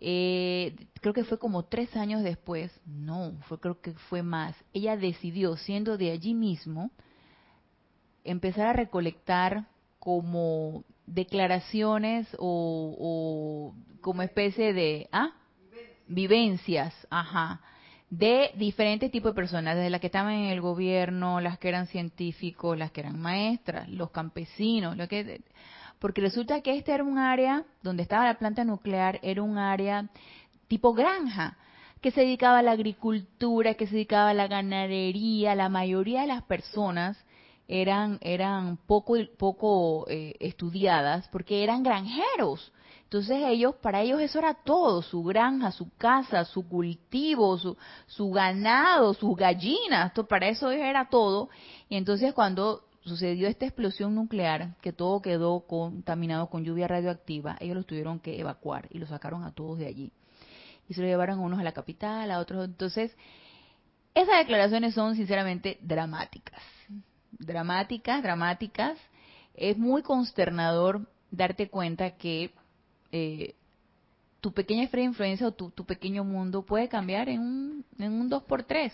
[0.00, 4.96] eh, creo que fue como tres años después, no, fue creo que fue más, ella
[4.96, 6.90] decidió, siendo de allí mismo,
[8.22, 9.66] empezar a recolectar
[9.98, 15.32] como declaraciones o, como especie de, ¿ah?
[16.06, 17.60] Vivencias, ajá,
[18.08, 21.86] de diferentes tipos de personas, desde las que estaban en el gobierno, las que eran
[21.88, 25.42] científicos, las que eran maestras, los campesinos, lo que
[25.98, 30.08] porque resulta que este era un área donde estaba la planta nuclear, era un área
[30.68, 31.56] tipo granja,
[32.00, 36.28] que se dedicaba a la agricultura, que se dedicaba a la ganadería, la mayoría de
[36.28, 37.18] las personas
[37.66, 42.72] eran, eran poco, poco eh, estudiadas porque eran granjeros.
[43.04, 48.30] Entonces ellos, para ellos eso era todo, su granja, su casa, su cultivo, su, su
[48.30, 51.48] ganado, sus gallinas, para eso era todo.
[51.88, 57.76] Y entonces cuando sucedió esta explosión nuclear, que todo quedó contaminado con lluvia radioactiva, ellos
[57.76, 60.12] los tuvieron que evacuar y los sacaron a todos de allí.
[60.88, 62.64] Y se lo llevaron a unos a la capital, a otros.
[62.64, 63.14] Entonces,
[64.14, 66.62] esas declaraciones son sinceramente dramáticas.
[67.32, 68.98] Dramáticas, dramáticas.
[69.54, 72.52] Es muy consternador darte cuenta que
[73.12, 73.54] eh,
[74.40, 78.30] tu pequeña esfera de influencia o tu, pequeño mundo puede cambiar en un, en un
[78.30, 78.92] 2x3.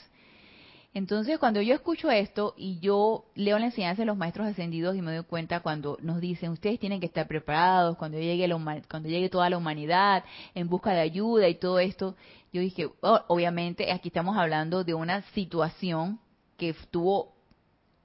[0.94, 5.02] Entonces, cuando yo escucho esto y yo leo la enseñanza de los maestros ascendidos y
[5.02, 8.48] me doy cuenta cuando nos dicen, ustedes tienen que estar preparados cuando llegue,
[8.88, 10.22] cuando llegue toda la humanidad
[10.54, 12.14] en busca de ayuda y todo esto,
[12.52, 16.20] yo dije, oh, obviamente aquí estamos hablando de una situación
[16.56, 17.34] que tuvo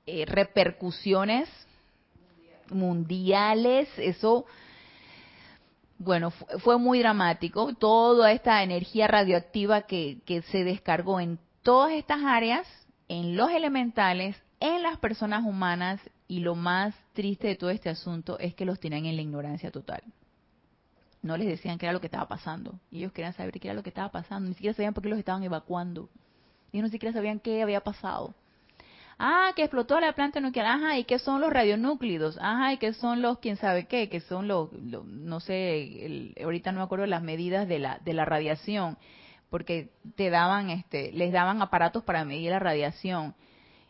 [0.08, 1.48] eh, repercusiones
[2.72, 4.46] mundiales, eso
[6.00, 12.24] bueno, fue muy dramático, toda esta energía radioactiva que, que se descargó en todas estas
[12.24, 12.68] áreas
[13.08, 18.38] en los elementales, en las personas humanas y lo más triste de todo este asunto
[18.40, 20.02] es que los tenían en la ignorancia total.
[21.22, 22.80] No les decían qué era lo que estaba pasando.
[22.92, 24.48] Ellos querían saber qué era lo que estaba pasando.
[24.48, 26.10] Ni siquiera sabían por qué los estaban evacuando.
[26.72, 28.34] Ellos ni siquiera sabían qué había pasado.
[29.18, 30.68] Ah, que explotó la planta nuclear.
[30.68, 32.38] Ajá, ¿y qué son los radionúclidos?
[32.40, 34.08] Ajá, ¿y qué son los quién sabe qué?
[34.08, 38.24] Que son los, no sé, ahorita no me acuerdo las medidas de la, de la
[38.24, 38.98] radiación
[39.50, 43.36] porque te daban, este, les daban aparatos para medir la radiación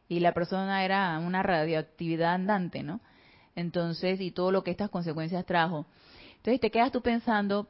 [0.07, 2.99] y la persona era una radioactividad andante, ¿no?
[3.55, 5.85] Entonces, y todo lo que estas consecuencias trajo.
[6.37, 7.67] Entonces te quedas tú pensando,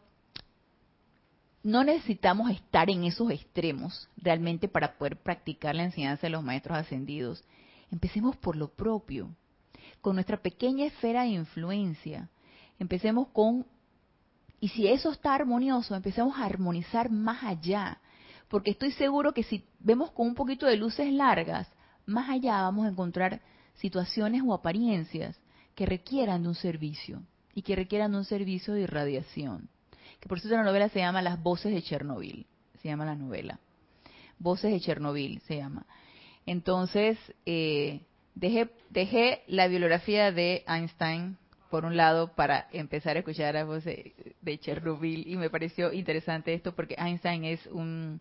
[1.63, 6.77] no necesitamos estar en esos extremos realmente para poder practicar la enseñanza de los maestros
[6.77, 7.43] ascendidos.
[7.91, 9.29] Empecemos por lo propio,
[10.01, 12.29] con nuestra pequeña esfera de influencia.
[12.77, 13.65] Empecemos con
[14.59, 17.99] y si eso está armonioso, empecemos a armonizar más allá.
[18.49, 21.67] Porque estoy seguro que si vemos con un poquito de luces largas,
[22.05, 23.41] más allá vamos a encontrar
[23.75, 25.39] situaciones o apariencias
[25.75, 27.21] que requieran de un servicio
[27.53, 29.69] y que requieran de un servicio de irradiación.
[30.19, 32.45] Que por cierto la novela se llama Las voces de Chernobyl,
[32.81, 33.59] se llama la novela.
[34.39, 35.85] Voces de Chernobyl se llama.
[36.45, 38.01] Entonces, eh,
[38.35, 41.37] dejé, dejé la bibliografía de Einstein
[41.69, 44.13] por un lado, para empezar a escuchar la voz de,
[44.59, 48.19] Chernobyl, y me pareció interesante esto porque Einstein es un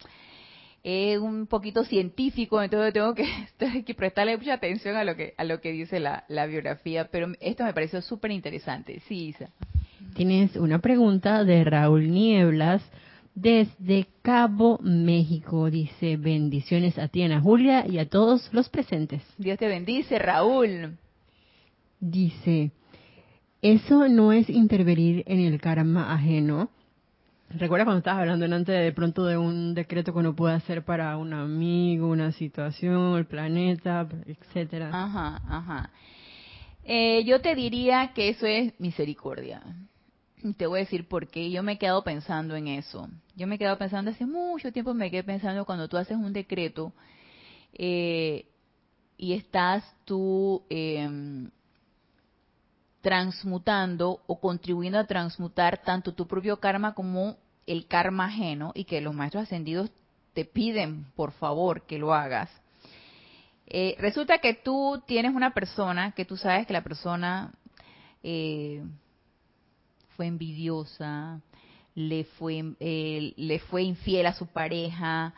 [0.84, 5.60] es un poquito científico, entonces tengo que, prestarle mucha atención a lo que a lo
[5.60, 9.00] que dice la, la biografía, pero esto me pareció súper interesante.
[9.08, 9.50] Sí, Isa.
[10.14, 12.82] Tienes una pregunta de Raúl Nieblas
[13.34, 15.70] desde Cabo México.
[15.70, 19.22] Dice, bendiciones a ti, Ana Julia, y a todos los presentes.
[19.36, 20.96] Dios te bendice, Raúl.
[22.00, 22.72] Dice,
[23.62, 26.70] eso no es intervenir en el karma ajeno.
[27.50, 31.16] Recuerda cuando estabas hablando antes de pronto de un decreto que uno puede hacer para
[31.16, 34.90] un amigo, una situación, el planeta, etcétera.
[34.92, 35.90] Ajá, ajá.
[36.84, 39.62] Eh, yo te diría que eso es misericordia.
[40.56, 41.50] Te voy a decir por qué.
[41.50, 43.08] Yo me he quedado pensando en eso.
[43.34, 46.32] Yo me he quedado pensando hace mucho tiempo, me quedé pensando cuando tú haces un
[46.32, 46.92] decreto
[47.72, 48.46] eh,
[49.16, 51.50] y estás tú em,
[53.08, 59.00] transmutando o contribuyendo a transmutar tanto tu propio karma como el karma ajeno y que
[59.00, 59.90] los maestros ascendidos
[60.34, 62.50] te piden por favor que lo hagas.
[63.66, 67.50] Eh, resulta que tú tienes una persona que tú sabes que la persona
[68.22, 68.84] eh,
[70.14, 71.40] fue envidiosa,
[71.94, 75.32] le fue, eh, le fue infiel a su pareja,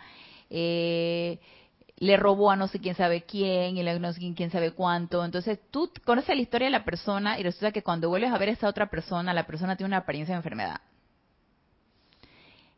[2.00, 5.22] le robó a no sé quién sabe quién y no sé quién sabe cuánto.
[5.22, 8.48] Entonces tú conoces la historia de la persona y resulta que cuando vuelves a ver
[8.48, 10.80] a esa otra persona, la persona tiene una apariencia de enfermedad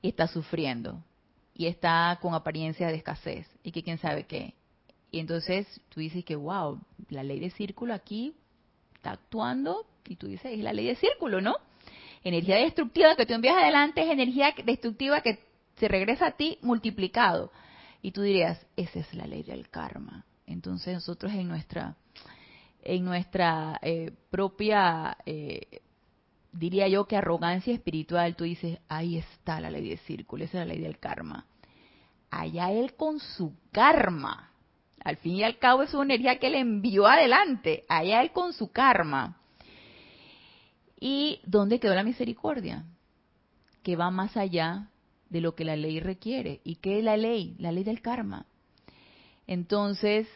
[0.03, 1.01] y está sufriendo
[1.55, 4.55] y está con apariencia de escasez y que quién sabe qué.
[5.13, 8.35] Y entonces tú dices que, wow, la ley de círculo aquí
[8.97, 11.55] está actuando y tú dices, es la ley de círculo, ¿no?
[12.25, 15.39] Energía destructiva que tú envías adelante es energía destructiva que
[15.77, 17.53] se regresa a ti multiplicado.
[18.03, 20.27] Y tú dirías, esa es la ley del karma.
[20.47, 21.97] Entonces nosotros en nuestra,
[22.83, 25.81] en nuestra eh, propia eh,
[26.53, 30.67] diría yo que arrogancia espiritual, tú dices, ahí está la ley del círculo, esa es
[30.67, 31.47] la ley del karma.
[32.31, 34.51] Allá él con su karma.
[35.05, 37.85] Al fin y al cabo es una energía que él envió adelante.
[37.89, 39.39] Allá él con su karma.
[40.99, 42.85] ¿Y dónde quedó la misericordia?
[43.83, 44.89] Que va más allá
[45.33, 46.61] de lo que la ley requiere.
[46.63, 47.57] ¿Y qué es la ley?
[47.59, 48.47] La ley del karma.
[49.47, 50.29] Entonces,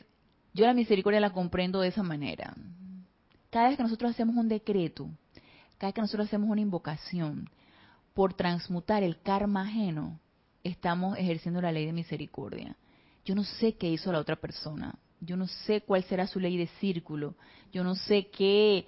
[0.55, 2.57] yo la misericordia la comprendo de esa manera.
[3.51, 5.11] Cada vez que nosotros hacemos un decreto,
[5.77, 7.51] cada vez que nosotros hacemos una invocación
[8.15, 10.19] por transmutar el karma ajeno,
[10.65, 12.75] estamos ejerciendo la ley de misericordia.
[13.25, 16.57] Yo no sé qué hizo la otra persona, yo no sé cuál será su ley
[16.57, 17.35] de círculo,
[17.71, 18.87] yo no sé qué,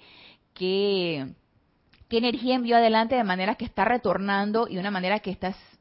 [0.55, 1.35] qué,
[2.07, 5.31] qué energía envió adelante de manera que está retornando y de una manera que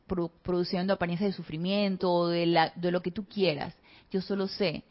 [0.08, 3.74] produciendo apariencia de sufrimiento, de, la, de lo que tú quieras.
[4.10, 4.82] Yo solo sé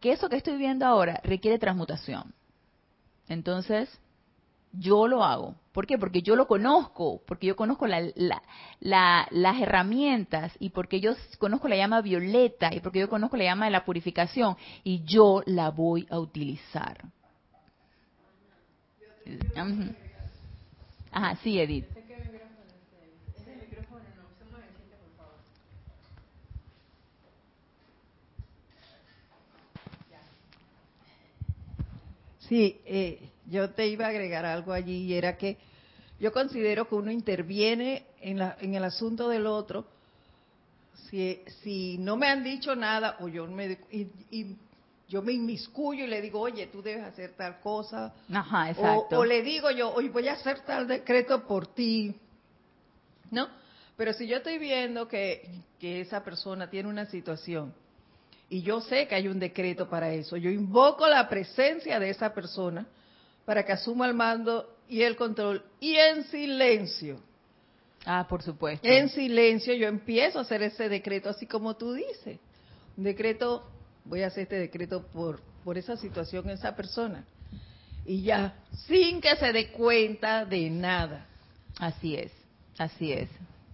[0.00, 2.32] que eso que estoy viendo ahora requiere transmutación.
[3.28, 3.88] Entonces,
[4.72, 5.54] yo lo hago.
[5.72, 5.98] ¿Por qué?
[5.98, 8.00] Porque yo lo conozco, porque yo conozco la,
[8.80, 13.66] las herramientas y porque yo conozco la llama violeta y porque yo conozco la llama
[13.66, 17.04] de la purificación y yo la voy a utilizar.
[21.10, 21.95] Ajá, sí, Edith.
[32.48, 35.56] Sí, eh, yo te iba a agregar algo allí y era que
[36.18, 39.86] yo considero que uno interviene en, la, en el asunto del otro
[41.10, 44.56] si, si no me han dicho nada o yo me y,
[45.08, 48.12] yo me inmiscuyo y le digo, oye, tú debes hacer tal cosa.
[48.32, 49.20] Ajá, exacto.
[49.20, 52.12] O, le digo yo, oye, voy a hacer tal decreto por ti.
[53.30, 53.48] ¿No?
[53.96, 57.72] Pero si yo estoy viendo que, que esa persona tiene una situación
[58.48, 62.32] y yo sé que hay un decreto para eso, yo invoco la presencia de esa
[62.32, 62.86] persona
[63.44, 65.64] para que asuma el mando y el control.
[65.80, 67.20] Y en silencio.
[68.04, 68.86] Ah, por supuesto.
[68.86, 72.38] En silencio yo empiezo a hacer ese decreto, así como tú dices.
[72.96, 73.68] Un decreto,
[74.04, 77.24] voy a hacer este decreto por, por esa situación, esa persona.
[78.04, 78.54] Y ya,
[78.86, 81.26] sin que se dé cuenta de nada.
[81.78, 82.32] Así es,
[82.78, 83.28] así es.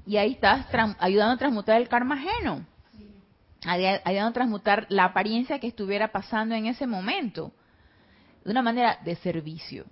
[0.06, 0.66] Y ahí estás
[0.98, 2.66] ayudando a transmutar el karma ajeno.
[3.64, 7.52] A transmutar la apariencia que estuviera pasando en ese momento
[8.44, 9.86] de una manera de servicio.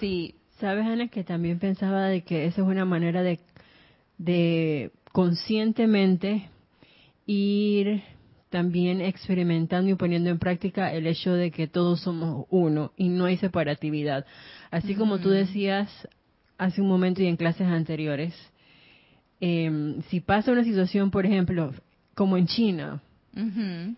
[0.00, 0.36] Sí.
[0.60, 3.40] Sabes, Ana, que también pensaba de que esa es una manera de,
[4.18, 6.48] de conscientemente
[7.26, 8.02] ir
[8.50, 13.24] también experimentando y poniendo en práctica el hecho de que todos somos uno y no
[13.24, 14.26] hay separatividad.
[14.70, 15.90] Así como tú decías
[16.56, 18.32] hace un momento y en clases anteriores,
[19.40, 21.72] eh, si pasa una situación, por ejemplo,
[22.14, 23.02] como en China,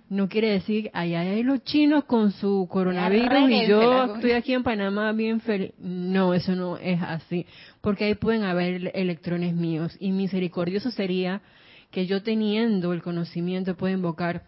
[0.08, 4.62] no quiere decir, allá hay los chinos con su coronavirus y yo estoy aquí en
[4.62, 5.72] Panamá bien feliz.
[5.78, 7.46] No, eso no es así,
[7.82, 9.94] porque ahí pueden haber electrones míos.
[10.00, 11.42] Y misericordioso sería
[11.90, 14.44] que yo teniendo el conocimiento pueda invocar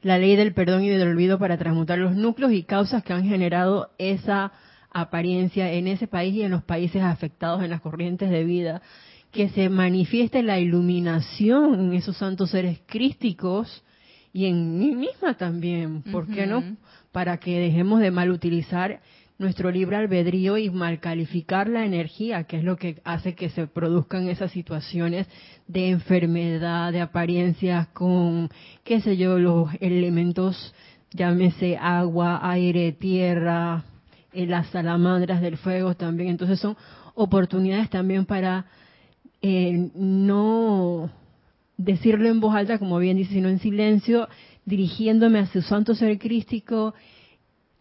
[0.00, 3.24] la ley del perdón y del olvido para transmutar los núcleos y causas que han
[3.24, 4.52] generado esa
[4.90, 8.82] apariencia en ese país y en los países afectados en las corrientes de vida
[9.32, 13.82] que se manifieste la iluminación en esos santos seres crísticos
[14.32, 16.62] y en mí misma también, ¿por qué no?
[17.12, 19.00] Para que dejemos de mal utilizar
[19.38, 23.66] nuestro libre albedrío y mal calificar la energía, que es lo que hace que se
[23.66, 25.26] produzcan esas situaciones
[25.66, 28.50] de enfermedad, de apariencias con,
[28.84, 30.74] qué sé yo, los elementos,
[31.10, 33.84] llámese agua, aire, tierra,
[34.32, 36.30] eh, las salamandras del fuego también.
[36.30, 36.76] Entonces son
[37.14, 38.66] oportunidades también para
[39.42, 41.10] eh, no
[41.76, 44.28] decirlo en voz alta, como bien dice, sino en silencio,
[44.64, 46.94] dirigiéndome a su santo ser crístico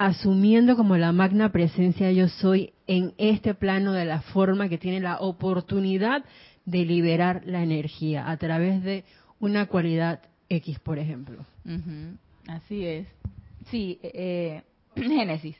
[0.01, 4.99] asumiendo como la magna presencia yo soy en este plano de la forma que tiene
[4.99, 6.25] la oportunidad
[6.65, 9.03] de liberar la energía a través de
[9.39, 11.45] una cualidad X, por ejemplo.
[12.47, 13.07] Así es.
[13.69, 14.63] Sí, eh, eh
[14.95, 15.55] Génesis.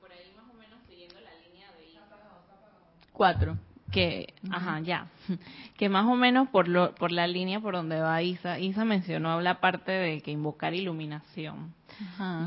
[0.00, 3.58] por ahí más o menos siguiendo la línea de Cuatro.
[3.94, 5.06] Que, ajá, ya.
[5.78, 9.40] Que más o menos por, lo, por la línea por donde va Isa, Isa mencionó
[9.40, 11.74] la parte de que invocar iluminación.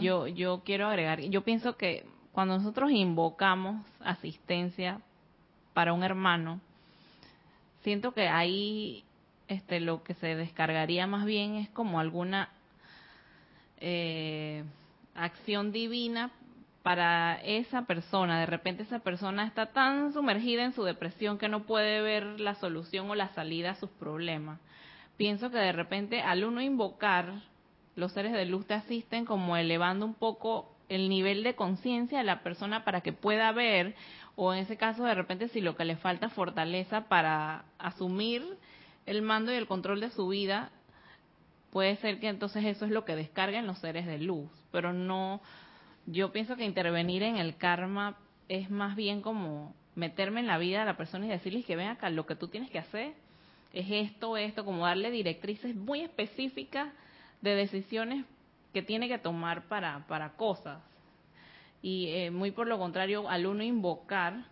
[0.01, 4.99] Yo, yo quiero agregar, yo pienso que cuando nosotros invocamos asistencia
[5.73, 6.59] para un hermano,
[7.81, 9.03] siento que ahí
[9.47, 12.49] este, lo que se descargaría más bien es como alguna
[13.79, 14.63] eh,
[15.15, 16.31] acción divina
[16.87, 18.39] para esa persona.
[18.39, 22.55] De repente esa persona está tan sumergida en su depresión que no puede ver la
[22.55, 24.61] solución o la salida a sus problemas.
[25.17, 27.41] Pienso que de repente al uno invocar
[27.97, 32.23] los seres de luz te asisten como elevando un poco el nivel de conciencia de
[32.23, 33.93] la persona para que pueda ver,
[34.37, 38.45] o en ese caso de repente si lo que le falta fortaleza para asumir
[39.05, 40.71] el mando y el control de su vida,
[41.69, 45.41] puede ser que entonces eso es lo que descarguen los seres de luz, pero no,
[46.07, 50.79] yo pienso que intervenir en el karma es más bien como meterme en la vida
[50.79, 53.13] de la persona y decirles que ven acá, lo que tú tienes que hacer
[53.73, 56.89] es esto, esto, como darle directrices muy específicas
[57.41, 58.25] de decisiones
[58.73, 60.81] que tiene que tomar para, para cosas.
[61.81, 64.45] Y eh, muy por lo contrario, al uno invocar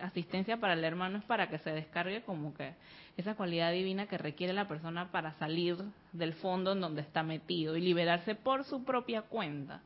[0.00, 2.74] asistencia para el hermano es para que se descargue como que
[3.16, 5.76] esa cualidad divina que requiere la persona para salir
[6.12, 9.80] del fondo en donde está metido y liberarse por su propia cuenta.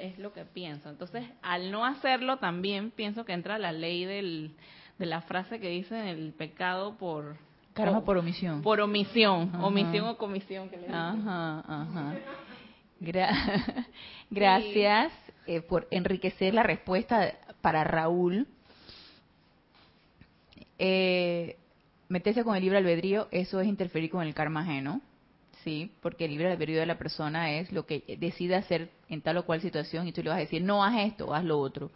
[0.00, 0.88] Es lo que pienso.
[0.88, 4.52] Entonces, al no hacerlo también pienso que entra la ley del,
[4.98, 7.36] de la frase que dice el pecado por
[7.72, 8.62] Karma por omisión.
[8.62, 10.68] Por omisión, omisión o comisión.
[10.68, 12.14] Que le ajá, ajá.
[14.30, 15.12] Gracias
[15.46, 18.46] eh, por enriquecer la respuesta para Raúl.
[20.78, 21.56] Eh,
[22.08, 25.00] meterse con el libre albedrío, eso es interferir con el karma ajeno,
[25.64, 25.92] ¿sí?
[26.00, 29.46] Porque el libre albedrío de la persona es lo que decide hacer en tal o
[29.46, 31.90] cual situación y tú le vas a decir, no, haz esto, haz lo otro.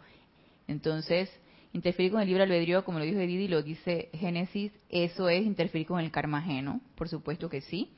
[0.67, 1.29] Entonces,
[1.75, 5.45] Interferir con el libre albedrío, como lo dijo Edith y lo dice Génesis, eso es
[5.45, 7.89] interferir con el karma ajeno, por supuesto que sí.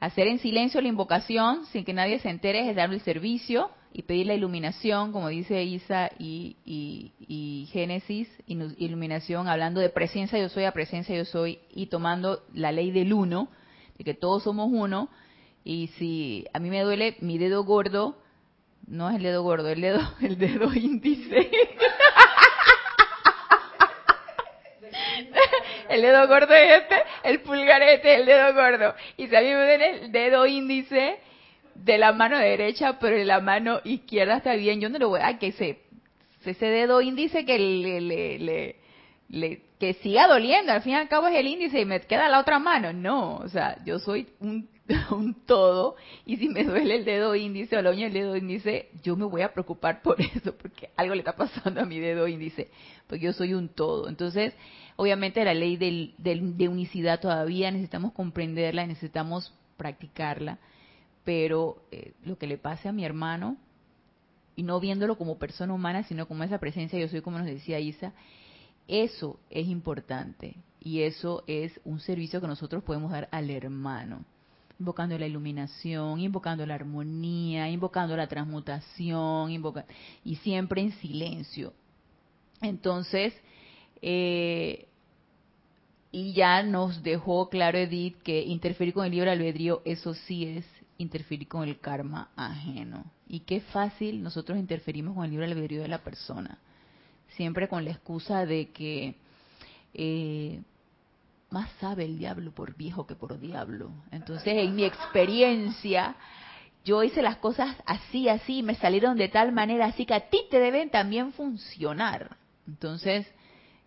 [0.00, 4.04] Hacer en silencio la invocación sin que nadie se entere es darle el servicio y
[4.04, 10.64] pedir la iluminación, como dice Isa y, y Génesis, iluminación hablando de presencia yo soy
[10.64, 13.50] a presencia yo soy y tomando la ley del uno,
[13.98, 15.08] que todos somos uno.
[15.64, 18.18] Y si a mí me duele mi dedo gordo,
[18.86, 21.50] no es el dedo gordo, el dedo, el dedo índice.
[25.88, 28.94] el dedo gordo es este, el pulgar este, el dedo gordo.
[29.16, 31.18] Y si a mí me ven el dedo índice
[31.74, 35.20] de la mano derecha, pero de la mano izquierda está bien, yo no lo voy
[35.22, 35.80] a que se,
[36.44, 38.76] ese dedo índice que le, le,
[39.28, 42.28] le, que siga doliendo, al fin y al cabo es el índice y me queda
[42.28, 42.92] la otra mano.
[42.92, 44.68] No, o sea, yo soy un,
[45.46, 49.16] todo y si me duele el dedo índice o la uña del dedo índice, yo
[49.16, 52.70] me voy a preocupar por eso, porque algo le está pasando a mi dedo índice,
[53.08, 54.08] porque yo soy un todo.
[54.08, 54.54] Entonces,
[54.96, 60.58] Obviamente la ley de unicidad todavía necesitamos comprenderla, necesitamos practicarla,
[61.24, 63.56] pero eh, lo que le pase a mi hermano,
[64.54, 67.80] y no viéndolo como persona humana, sino como esa presencia, yo soy como nos decía
[67.80, 68.12] Isa,
[68.92, 74.22] eso es importante y eso es un servicio que nosotros podemos dar al hermano,
[74.78, 79.50] invocando la iluminación, invocando la armonía, invocando la transmutación,
[80.24, 81.72] y siempre en silencio.
[82.60, 83.32] Entonces,
[84.02, 84.88] eh,
[86.10, 90.66] y ya nos dejó claro Edith que interferir con el libre albedrío, eso sí es
[90.98, 93.10] interferir con el karma ajeno.
[93.26, 96.58] Y qué fácil nosotros interferimos con el libre albedrío de la persona.
[97.36, 99.14] Siempre con la excusa de que
[99.94, 100.60] eh,
[101.50, 103.90] más sabe el diablo por viejo que por diablo.
[104.10, 106.16] Entonces, en mi experiencia,
[106.84, 110.40] yo hice las cosas así, así, me salieron de tal manera, así que a ti
[110.50, 112.36] te deben también funcionar.
[112.66, 113.26] Entonces,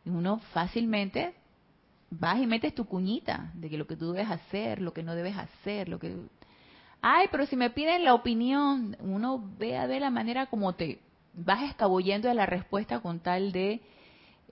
[0.05, 1.33] uno fácilmente
[2.09, 5.15] vas y metes tu cuñita de que lo que tú debes hacer, lo que no
[5.15, 6.15] debes hacer, lo que...
[7.01, 10.99] Ay, pero si me piden la opinión, uno ve a ver la manera como te
[11.35, 13.81] vas escabullendo de la respuesta con tal de,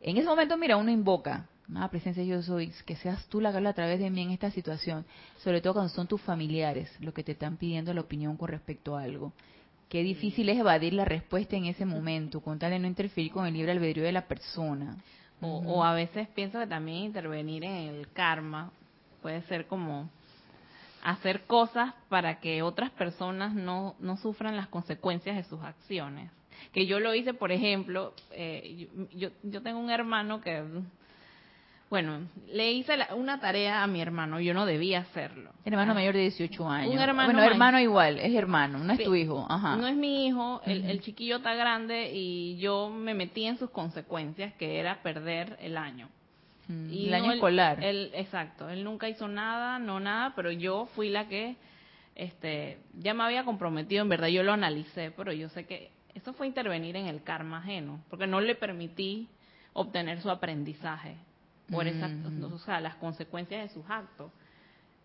[0.01, 3.57] en ese momento, mira, uno invoca, ah, presencia yo soy, que seas tú la que
[3.57, 5.05] habla a través de mí en esta situación,
[5.37, 8.97] sobre todo cuando son tus familiares los que te están pidiendo la opinión con respecto
[8.97, 9.33] a algo.
[9.89, 13.45] Qué difícil es evadir la respuesta en ese momento, con tal de no interferir con
[13.45, 14.97] el libre albedrío de la persona.
[15.39, 18.71] O, o a veces pienso que también intervenir en el karma
[19.21, 20.09] puede ser como
[21.03, 26.31] hacer cosas para que otras personas no, no sufran las consecuencias de sus acciones.
[26.71, 30.63] Que yo lo hice, por ejemplo, eh, yo, yo tengo un hermano que
[31.93, 35.51] bueno, le hice una tarea a mi hermano, yo no debía hacerlo.
[35.63, 35.93] Hermano ah.
[35.93, 36.91] mayor de 18 años.
[36.91, 39.45] Un hermano bueno, hermano igual, es hermano, no es tu hijo.
[39.47, 39.75] Ajá.
[39.75, 44.55] No es mi hijo, el, chiquillo está grande y yo me metí en sus consecuencias,
[44.55, 46.09] que era perder el año.
[46.67, 47.83] Mm, y el año escolar.
[47.83, 51.57] Él, exacto, él nunca hizo nada, no nada, pero yo fui la que
[52.15, 56.33] este ya me había comprometido, en verdad yo lo analicé, pero yo sé que eso
[56.33, 59.29] fue intervenir en el karma ajeno, porque no le permití
[59.73, 61.17] obtener su aprendizaje
[61.71, 62.11] por esas,
[62.43, 64.31] o sea, las consecuencias de sus actos.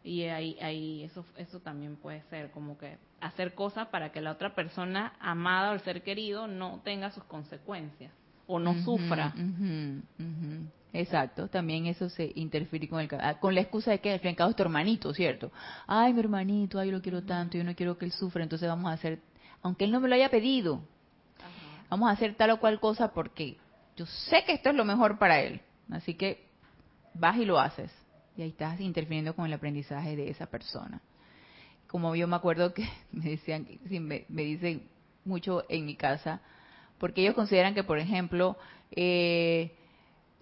[0.05, 4.33] Y ahí, ahí eso, eso también puede ser como que hacer cosas para que la
[4.33, 8.13] otra persona amada o el ser querido no tenga sus consecuencias
[8.47, 9.35] o no sufra.
[10.93, 14.35] Exacto, también eso se interfiere con el ah, con la excusa de que al fin
[14.39, 15.53] es tu hermanito, ¿cierto?
[15.87, 18.69] Ay, mi hermanito, ay, yo lo quiero tanto, yo no quiero que él sufra, entonces
[18.69, 19.21] vamos a hacer,
[19.63, 20.81] aunque él no me lo haya pedido,
[21.89, 23.57] vamos a hacer tal o cual cosa porque
[23.97, 25.61] yo sé que esto es lo mejor para él.
[25.91, 26.47] Así que
[27.15, 27.93] vas y lo haces.
[28.37, 31.01] Y ahí estás interfiriendo con el aprendizaje de esa persona.
[31.89, 34.89] Como yo me acuerdo que me decían, me, me dicen
[35.25, 36.41] mucho en mi casa,
[36.99, 38.57] porque ellos consideran que, por ejemplo,
[38.91, 39.77] eh,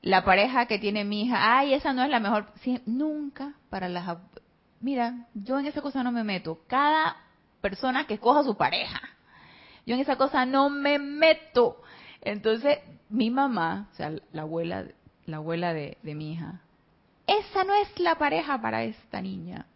[0.02, 2.46] la pareja que tiene mi hija, ay, esa no es la mejor.
[2.86, 4.18] nunca para las...
[4.80, 6.60] Mira, yo en esa cosa no me meto.
[6.66, 7.16] Cada
[7.60, 9.00] persona que escoja su pareja.
[9.86, 11.80] Yo en esa cosa no me meto.
[12.20, 12.78] Entonces,
[13.08, 14.86] mi mamá, o sea, la abuela,
[15.24, 16.60] la abuela de mi hija,
[17.26, 19.66] esa no es la pareja para esta niña.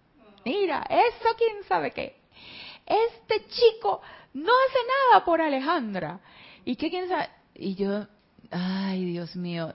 [0.45, 2.17] Mira, eso quién sabe qué.
[2.87, 4.01] Este chico
[4.35, 6.21] no hace nada por Alejandra.
[6.65, 7.29] ¿Y qué quién sabe?
[7.55, 8.07] Y yo,
[8.51, 9.75] ay Dios mío,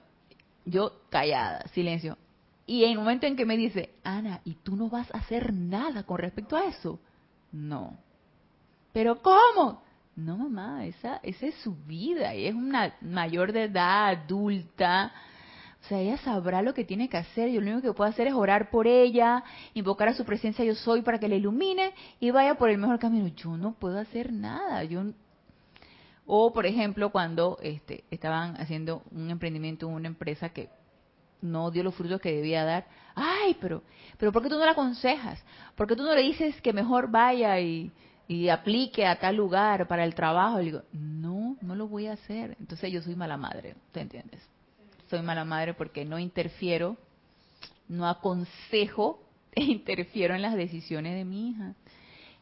[0.65, 2.17] yo callada, silencio.
[2.65, 5.53] Y en el momento en que me dice, Ana, ¿y tú no vas a hacer
[5.53, 6.99] nada con respecto a eso?
[7.51, 7.97] No.
[8.91, 9.83] ¿Pero cómo?
[10.15, 12.33] No, mamá, esa, esa es su vida.
[12.35, 15.11] Y es una mayor de edad, adulta
[15.85, 17.51] o sea, ella sabrá lo que tiene que hacer.
[17.51, 19.43] Yo lo único que puedo hacer es orar por ella,
[19.75, 22.97] invocar a su presencia yo soy para que la ilumine y vaya por el mejor
[22.97, 23.27] camino.
[23.27, 24.83] Yo no puedo hacer nada.
[24.83, 25.03] Yo
[26.25, 30.69] o por ejemplo, cuando este, estaban haciendo un emprendimiento en una empresa que
[31.41, 32.87] no dio los frutos que debía dar.
[33.13, 33.83] Ay, pero,
[34.17, 35.39] pero ¿por qué tú no la aconsejas?
[35.75, 37.91] ¿Por qué tú no le dices que mejor vaya y,
[38.27, 40.61] y aplique a tal lugar para el trabajo?
[40.61, 42.55] Y digo, no, no lo voy a hacer.
[42.59, 44.41] Entonces yo soy mala madre, ¿te entiendes?
[45.09, 46.97] soy mala madre porque no interfiero,
[47.87, 49.21] no aconsejo
[49.53, 51.73] e interfiero en las decisiones de mi hija.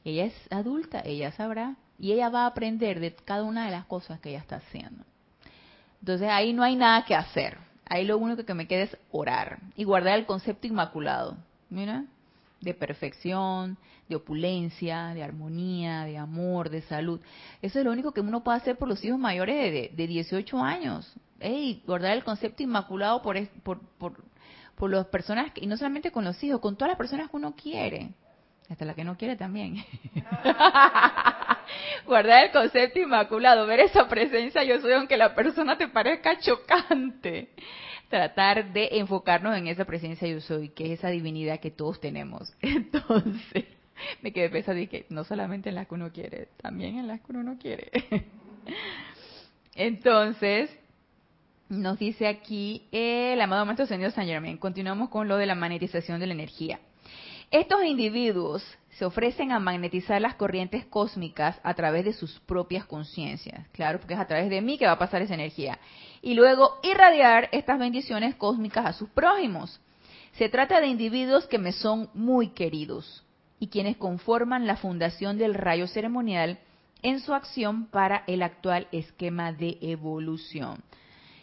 [0.03, 3.85] Ella es adulta, ella sabrá y ella va a aprender de cada una de las
[3.85, 5.03] cosas que ella está haciendo.
[6.01, 7.57] Entonces ahí no hay nada que hacer.
[7.85, 11.37] Ahí lo único que me queda es orar y guardar el concepto inmaculado.
[11.69, 12.05] Mira,
[12.63, 13.77] de perfección,
[14.09, 17.19] de opulencia, de armonía, de amor, de salud.
[17.61, 20.57] Eso es lo único que uno puede hacer por los hijos mayores de, de 18
[20.59, 26.25] años hey, guardar el concepto inmaculado por, por, por, las personas, y no solamente con
[26.25, 28.09] los hijos, con todas las personas que uno quiere,
[28.69, 29.75] hasta la que no quiere también.
[32.05, 37.49] guardar el concepto inmaculado, ver esa presencia yo soy, aunque la persona te parezca chocante.
[38.13, 42.55] Tratar de enfocarnos en esa presencia yo soy, que es esa divinidad que todos tenemos.
[42.61, 43.65] Entonces,
[44.21, 47.21] me quedé pensando y que no solamente en las que uno quiere, también en las
[47.21, 47.89] que uno no quiere.
[49.73, 50.69] Entonces,
[51.69, 54.59] nos dice aquí el amado Maestro Señor San Germain.
[54.59, 56.81] Continuamos con lo de la magnetización de la energía.
[57.49, 58.63] Estos individuos
[58.97, 63.67] se ofrecen a magnetizar las corrientes cósmicas a través de sus propias conciencias.
[63.71, 65.79] Claro, porque es a través de mí que va a pasar esa energía.
[66.21, 69.81] Y luego irradiar estas bendiciones cósmicas a sus prójimos.
[70.33, 73.25] Se trata de individuos que me son muy queridos
[73.59, 76.59] y quienes conforman la fundación del rayo ceremonial
[77.01, 80.83] en su acción para el actual esquema de evolución.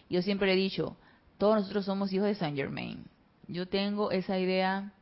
[0.09, 0.97] Yo siempre he dicho,
[1.39, 3.05] todos nosotros somos hijos de Saint Germain.
[3.49, 4.93] Yo tengo esa idea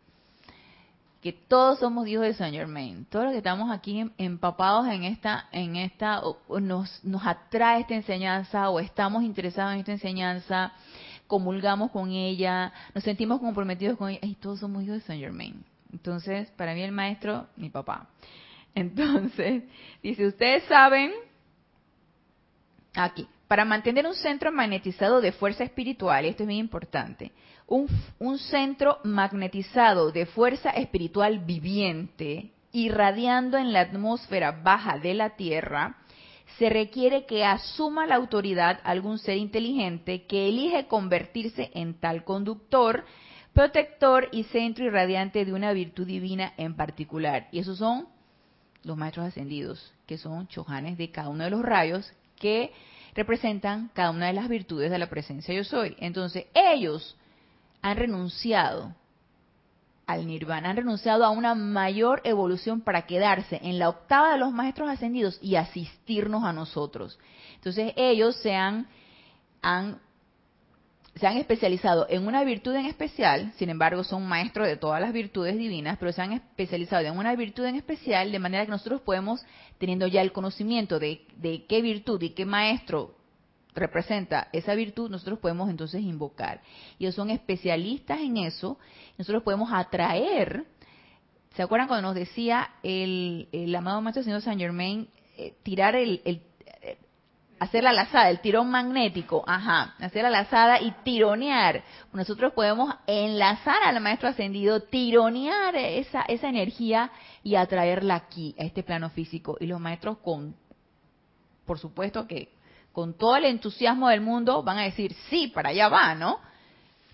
[1.21, 3.05] que todos somos hijos de Saint Germain.
[3.07, 6.23] Todos los que estamos aquí em, empapados en esta, en esta,
[6.61, 10.73] nos, nos atrae esta enseñanza o estamos interesados en esta enseñanza,
[11.27, 15.65] comulgamos con ella, nos sentimos comprometidos con ella, y todos somos hijos de Saint Germain.
[15.93, 18.09] Entonces, para mí el maestro, mi papá.
[18.75, 19.65] Entonces,
[20.03, 21.13] dice, ustedes saben
[22.95, 27.33] aquí, para mantener un centro magnetizado de fuerza espiritual, esto es muy importante,
[27.67, 27.87] un,
[28.19, 35.97] un centro magnetizado de fuerza espiritual viviente, irradiando en la atmósfera baja de la Tierra,
[36.59, 43.05] se requiere que asuma la autoridad algún ser inteligente que elige convertirse en tal conductor,
[43.53, 47.49] protector y centro irradiante de una virtud divina en particular.
[47.53, 48.09] Y esos son
[48.83, 52.73] los maestros ascendidos, que son chojanes de cada uno de los rayos que
[53.15, 55.97] representan cada una de las virtudes de la presencia yo soy.
[55.99, 57.17] Entonces, ellos
[57.83, 58.95] han renunciado
[60.07, 64.53] al nirvana, han renunciado a una mayor evolución para quedarse en la octava de los
[64.53, 67.19] maestros ascendidos y asistirnos a nosotros.
[67.57, 68.87] Entonces, ellos se han,
[69.61, 70.01] han
[71.19, 75.13] se han especializado en una virtud en especial, sin embargo son maestros de todas las
[75.13, 79.01] virtudes divinas, pero se han especializado en una virtud en especial, de manera que nosotros
[79.01, 79.45] podemos,
[79.79, 83.17] teniendo ya el conocimiento de, de qué virtud y qué maestro
[83.75, 86.61] representa esa virtud, nosotros podemos entonces invocar.
[86.99, 88.79] Ellos son especialistas en eso,
[89.17, 90.65] nosotros podemos atraer,
[91.55, 96.43] ¿se acuerdan cuando nos decía el, amado Maestro Señor Saint Germain, eh, tirar el, el
[97.61, 101.83] hacer la lazada, el tirón magnético, ajá, hacer la lazada y tironear.
[102.13, 107.11] Nosotros podemos enlazar al maestro ascendido, tironear esa, esa energía
[107.43, 109.57] y atraerla aquí, a este plano físico.
[109.61, 110.55] Y los maestros con,
[111.67, 112.51] por supuesto que
[112.93, 116.41] con todo el entusiasmo del mundo van a decir, sí, para allá va, ¿no?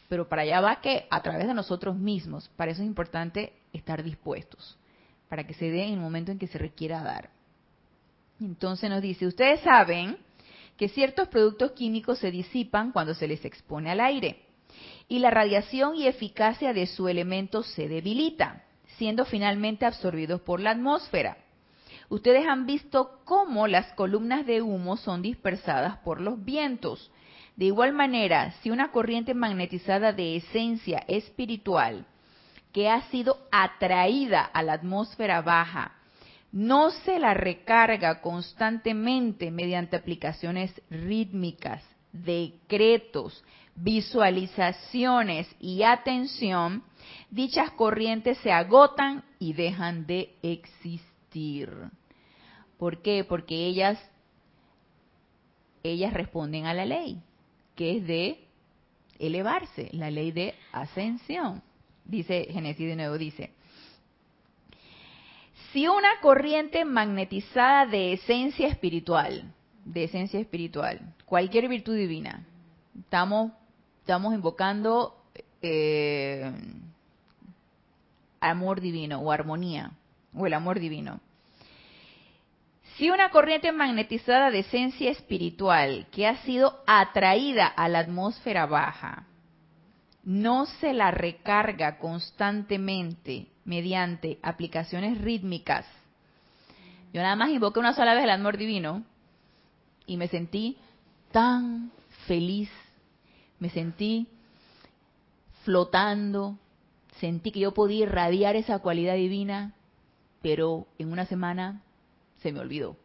[0.09, 2.49] Pero para allá va que a través de nosotros mismos.
[2.57, 4.79] Para eso es importante estar dispuestos,
[5.29, 7.31] para que se dé en el momento en que se requiera dar.
[8.41, 10.17] Entonces nos dice, ustedes saben
[10.77, 14.45] que ciertos productos químicos se disipan cuando se les expone al aire
[15.09, 18.65] y la radiación y eficacia de su elemento se debilita,
[18.97, 21.39] siendo finalmente absorbidos por la atmósfera.
[22.09, 27.11] Ustedes han visto cómo las columnas de humo son dispersadas por los vientos.
[27.57, 32.07] De igual manera, si una corriente magnetizada de esencia espiritual
[32.73, 35.93] que ha sido atraída a la atmósfera baja
[36.55, 41.83] no se la recarga constantemente mediante aplicaciones rítmicas,
[42.13, 43.43] decretos,
[43.75, 46.85] visualizaciones y atención,
[47.29, 51.73] dichas corrientes se agotan y dejan de existir.
[52.79, 53.25] ¿Por qué?
[53.25, 53.99] Porque ellas
[55.83, 57.21] ellas responden a la ley,
[57.75, 58.45] que es de
[59.19, 61.63] elevarse, la ley de ascensión.
[62.05, 63.51] Dice Génesis de nuevo dice,
[65.75, 69.53] si una corriente magnetizada de esencia espiritual,
[69.85, 72.47] de esencia espiritual, cualquier virtud divina,
[72.97, 73.51] estamos,
[73.99, 75.21] estamos invocando
[75.61, 76.49] eh,
[78.39, 79.91] amor divino o armonía
[80.33, 81.21] o el amor divino.
[82.97, 89.27] Si una corriente magnetizada de esencia espiritual que ha sido atraída a la atmósfera baja,
[90.23, 95.87] no se la recarga constantemente mediante aplicaciones rítmicas.
[97.13, 99.05] Yo nada más invoqué una sola vez el amor divino
[100.07, 100.77] y me sentí
[101.33, 101.93] tan
[102.27, 102.71] feliz,
[103.59, 104.27] me sentí
[105.65, 106.59] flotando,
[107.21, 109.75] sentí que yo podía irradiar esa cualidad divina,
[110.43, 111.83] pero en una semana
[112.43, 112.97] se me olvidó.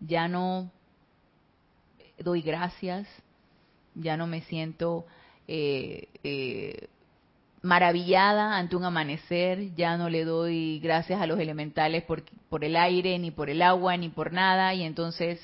[0.00, 0.70] Ya no
[2.18, 3.06] doy gracias,
[3.94, 5.06] ya no me siento
[5.48, 6.88] eh, eh,
[7.62, 13.18] maravillada ante un amanecer, ya no le doy gracias a los elementales por, el aire,
[13.18, 15.40] ni por el agua, ni por nada, y entonces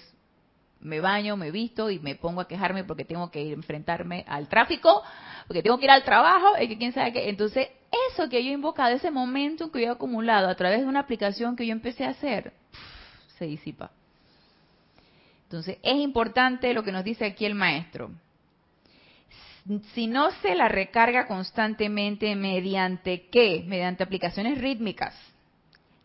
[0.80, 5.02] me baño, me visto y me pongo a quejarme porque tengo que enfrentarme al tráfico,
[5.46, 7.28] porque tengo que ir al trabajo, y que quién sabe qué.
[7.28, 7.68] Entonces,
[8.10, 11.00] eso que yo he invocado, ese momento que yo he acumulado a través de una
[11.00, 12.52] aplicación que yo empecé a hacer,
[13.38, 13.90] se disipa.
[15.44, 18.10] Entonces, es importante lo que nos dice aquí el maestro
[19.94, 23.64] si no se la recarga constantemente mediante qué?
[23.66, 25.14] Mediante aplicaciones rítmicas,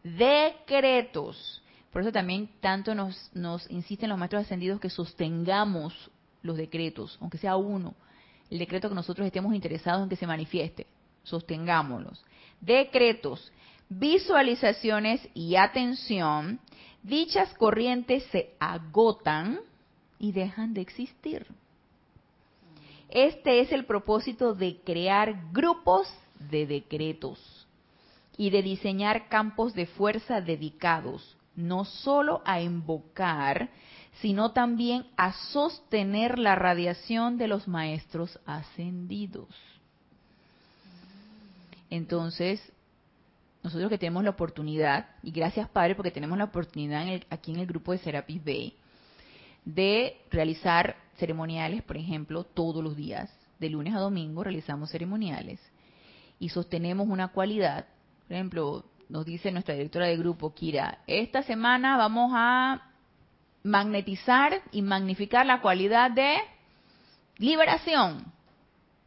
[0.03, 1.61] decretos.
[1.91, 6.09] Por eso también tanto nos, nos insisten los maestros ascendidos que sostengamos
[6.41, 7.93] los decretos, aunque sea uno,
[8.49, 10.87] el decreto que nosotros estemos interesados en que se manifieste,
[11.23, 12.23] sostengámoslos.
[12.59, 13.51] Decretos,
[13.89, 16.59] visualizaciones y atención,
[17.03, 19.59] dichas corrientes se agotan
[20.17, 21.45] y dejan de existir.
[23.11, 26.07] Este es el propósito de crear grupos
[26.49, 27.67] de decretos
[28.37, 33.69] y de diseñar campos de fuerza dedicados, no solo a invocar,
[34.21, 39.49] sino también a sostener la radiación de los maestros ascendidos.
[41.89, 42.61] Entonces,
[43.61, 47.67] nosotros que tenemos la oportunidad, y gracias Padre porque tenemos la oportunidad aquí en el
[47.67, 48.73] grupo de Serapis Bay,
[49.65, 55.59] de realizar ceremoniales, por ejemplo, todos los días, de lunes a domingo realizamos ceremoniales
[56.39, 57.85] y sostenemos una cualidad.
[58.27, 62.89] Por ejemplo, nos dice nuestra directora de grupo, Kira, esta semana vamos a
[63.63, 66.37] magnetizar y magnificar la cualidad de
[67.37, 68.25] liberación.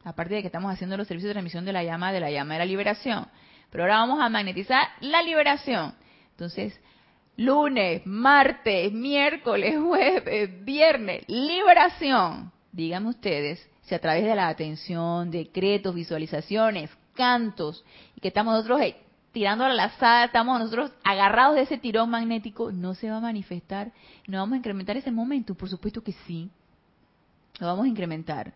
[0.05, 2.55] Aparte de que estamos haciendo los servicios de transmisión de la llama, de la llama
[2.55, 3.27] de la liberación.
[3.71, 5.95] Pero ahora vamos a magnetizar la liberación.
[6.31, 6.79] Entonces,
[7.37, 12.53] lunes, martes, miércoles, jueves, viernes, liberación.
[12.73, 17.85] Díganme ustedes si a través de la atención, decretos, visualizaciones, cantos,
[18.17, 18.97] y que estamos nosotros eh,
[19.33, 23.93] tirando la lazada, estamos nosotros agarrados de ese tirón magnético, no se va a manifestar,
[24.27, 26.51] no vamos a incrementar ese momento, por supuesto que sí,
[27.59, 28.55] lo vamos a incrementar.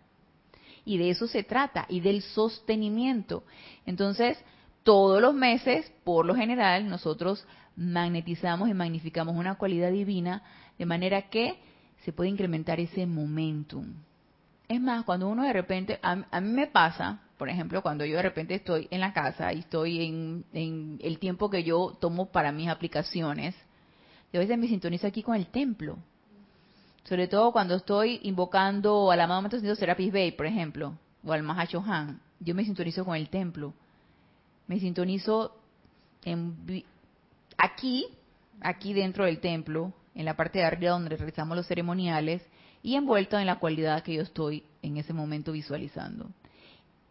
[0.84, 3.44] Y de eso se trata, y del sostenimiento.
[3.84, 4.42] Entonces,
[4.88, 10.42] todos los meses, por lo general, nosotros magnetizamos y magnificamos una cualidad divina
[10.78, 11.60] de manera que
[12.06, 13.84] se puede incrementar ese momentum.
[14.66, 18.22] Es más, cuando uno de repente, a, mí me pasa, por ejemplo, cuando yo de
[18.22, 22.70] repente estoy en la casa y estoy en, el tiempo que yo tomo para mis
[22.70, 23.54] aplicaciones,
[24.32, 25.98] yo a veces me sintonizo aquí con el templo.
[27.04, 32.22] Sobre todo cuando estoy invocando al amado Maestro Serapis Bay, por ejemplo, o al Mahashohan,
[32.40, 33.74] yo me sintonizo con el templo.
[34.68, 35.56] Me sintonizo
[36.24, 36.84] en,
[37.56, 38.06] aquí,
[38.60, 42.42] aquí dentro del templo, en la parte de arriba donde realizamos los ceremoniales,
[42.82, 46.30] y envuelto en la cualidad que yo estoy en ese momento visualizando.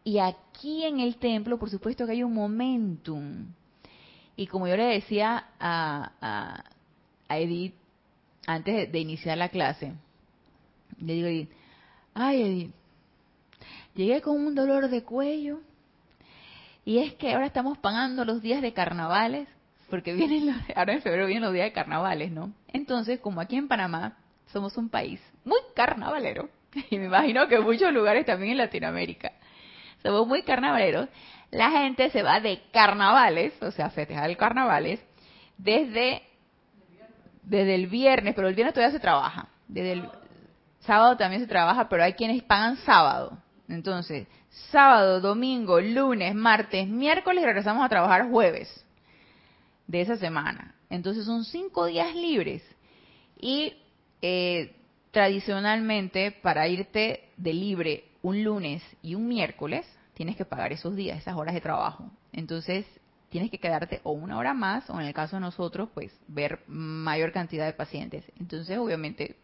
[0.04, 3.48] Y aquí en el templo, por supuesto que hay un momentum.
[4.38, 6.64] Y como yo le decía a,
[7.28, 7.74] a, Edith
[8.46, 9.94] antes de, iniciar la clase,
[11.00, 11.50] le digo a Edith,
[12.14, 12.72] ay Edith,
[13.96, 15.60] llegué con un dolor de cuello
[16.88, 19.50] y es que ahora estamos pagando los días de carnavales,
[19.90, 22.54] porque vienen ahora en febrero vienen los días de carnavales, ¿no?
[22.72, 24.16] Entonces, como aquí en Panamá
[24.54, 26.48] somos un país muy carnavalero,
[26.90, 29.34] y me imagino que muchos lugares también en Latinoamérica,
[30.02, 31.10] somos muy carnavaleros,
[31.52, 35.06] la gente se va de carnavales, o sea, festejar el carnavales,
[35.58, 36.22] desde,
[37.44, 40.10] desde el viernes, pero el viernes todavía se trabaja, desde el
[40.80, 43.38] sábado también se trabaja, pero hay quienes pagan sábado.
[43.68, 44.26] Entonces,
[44.72, 48.86] sábado, domingo, lunes, martes, miércoles y regresamos a trabajar jueves
[49.88, 50.76] de esa semana.
[50.90, 52.64] Entonces son cinco días libres.
[53.40, 53.74] Y
[54.22, 54.76] eh,
[55.12, 61.20] tradicionalmente para irte de libre un lunes y un miércoles, tienes que pagar esos días,
[61.20, 62.10] esas horas de trabajo.
[62.34, 62.86] Entonces,
[63.30, 66.62] tienes que quedarte o una hora más, o en el caso de nosotros, pues ver
[66.68, 68.26] mayor cantidad de pacientes.
[68.40, 69.36] Entonces, obviamente,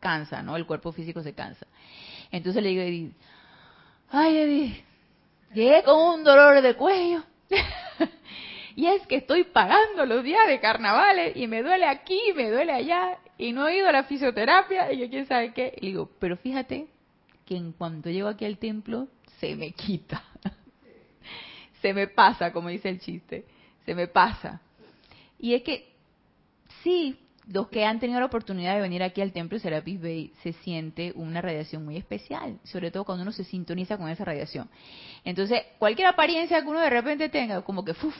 [0.00, 0.56] cansa, ¿no?
[0.56, 1.66] El cuerpo físico se cansa.
[2.30, 3.14] Entonces le digo
[4.14, 4.84] ay Edith,
[5.52, 7.24] llegué con un dolor de cuello.
[8.76, 12.72] y es que estoy pagando los días de carnavales y me duele aquí, me duele
[12.72, 15.74] allá y no he ido a la fisioterapia y yo quién sabe qué.
[15.80, 16.86] Y digo, pero fíjate
[17.44, 19.08] que en cuanto llego aquí al templo,
[19.40, 20.22] se me quita.
[21.82, 23.44] se me pasa, como dice el chiste.
[23.84, 24.60] Se me pasa.
[25.40, 25.92] Y es que,
[26.84, 27.18] sí,
[27.52, 31.12] los que han tenido la oportunidad de venir aquí al templo Serapis Bay se siente
[31.14, 34.68] una radiación muy especial, sobre todo cuando uno se sintoniza con esa radiación.
[35.24, 38.16] Entonces, cualquier apariencia que uno de repente tenga, como que, uf,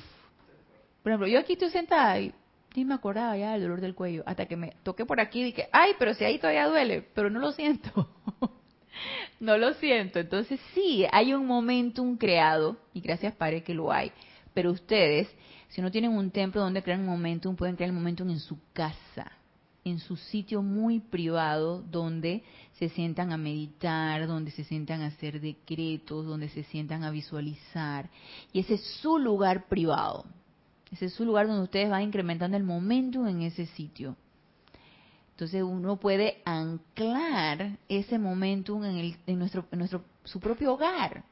[1.02, 2.34] por ejemplo, yo aquí estoy sentada y
[2.74, 5.44] ni me acordaba ya del dolor del cuello, hasta que me toqué por aquí y
[5.44, 8.08] dije, ay, pero si ahí todavía duele, pero no lo siento.
[9.40, 10.18] no lo siento.
[10.18, 14.12] Entonces sí, hay un momentum creado, y gracias Padre que lo hay.
[14.54, 15.28] Pero ustedes,
[15.74, 18.56] si no tienen un templo donde crean un momentum, pueden crear el momentum en su
[18.72, 19.32] casa,
[19.84, 22.44] en su sitio muy privado, donde
[22.74, 28.08] se sientan a meditar, donde se sientan a hacer decretos, donde se sientan a visualizar.
[28.52, 30.24] Y ese es su lugar privado.
[30.92, 34.14] Ese es su lugar donde ustedes van incrementando el momento en ese sitio.
[35.32, 41.24] Entonces uno puede anclar ese momentum en, en, nuestro, en nuestro, su propio hogar.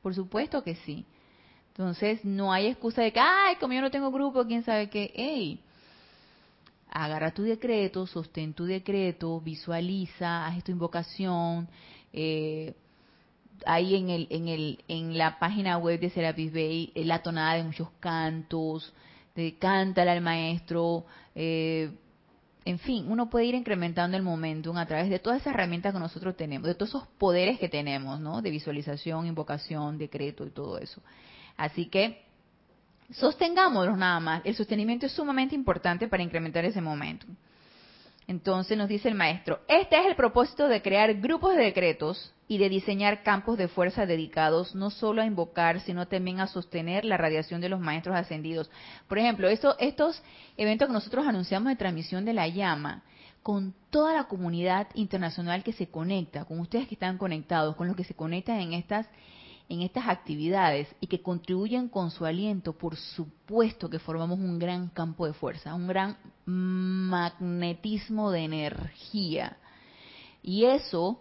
[0.00, 1.04] Por supuesto que sí.
[1.70, 5.12] Entonces no hay excusa de que, ay, como yo no tengo grupo, quién sabe qué.
[5.14, 5.60] Ey,
[6.90, 11.68] agarra tu decreto, sostén tu decreto, visualiza, haz tu invocación.
[12.12, 12.74] Eh,
[13.66, 17.54] ahí en, el, en, el, en la página web de Serapis Bay, eh, la tonada
[17.54, 18.92] de muchos cantos,
[19.34, 21.04] de cántale al maestro,
[21.34, 21.90] eh,
[22.64, 25.98] en fin, uno puede ir incrementando el momentum a través de todas esas herramientas que
[25.98, 28.42] nosotros tenemos, de todos esos poderes que tenemos, ¿no?
[28.42, 31.00] De visualización, invocación, decreto y todo eso.
[31.60, 32.24] Así que
[33.10, 34.40] sostengámoslo nada más.
[34.44, 37.36] El sostenimiento es sumamente importante para incrementar ese momentum.
[38.26, 42.56] Entonces nos dice el maestro, este es el propósito de crear grupos de decretos y
[42.56, 47.18] de diseñar campos de fuerza dedicados no solo a invocar, sino también a sostener la
[47.18, 48.70] radiación de los maestros ascendidos.
[49.06, 50.22] Por ejemplo, estos
[50.56, 53.02] eventos que nosotros anunciamos de transmisión de la llama,
[53.42, 57.96] con toda la comunidad internacional que se conecta, con ustedes que están conectados, con los
[57.96, 59.06] que se conectan en estas
[59.70, 64.88] en estas actividades y que contribuyen con su aliento, por supuesto que formamos un gran
[64.88, 69.56] campo de fuerza, un gran magnetismo de energía.
[70.42, 71.20] Y eso,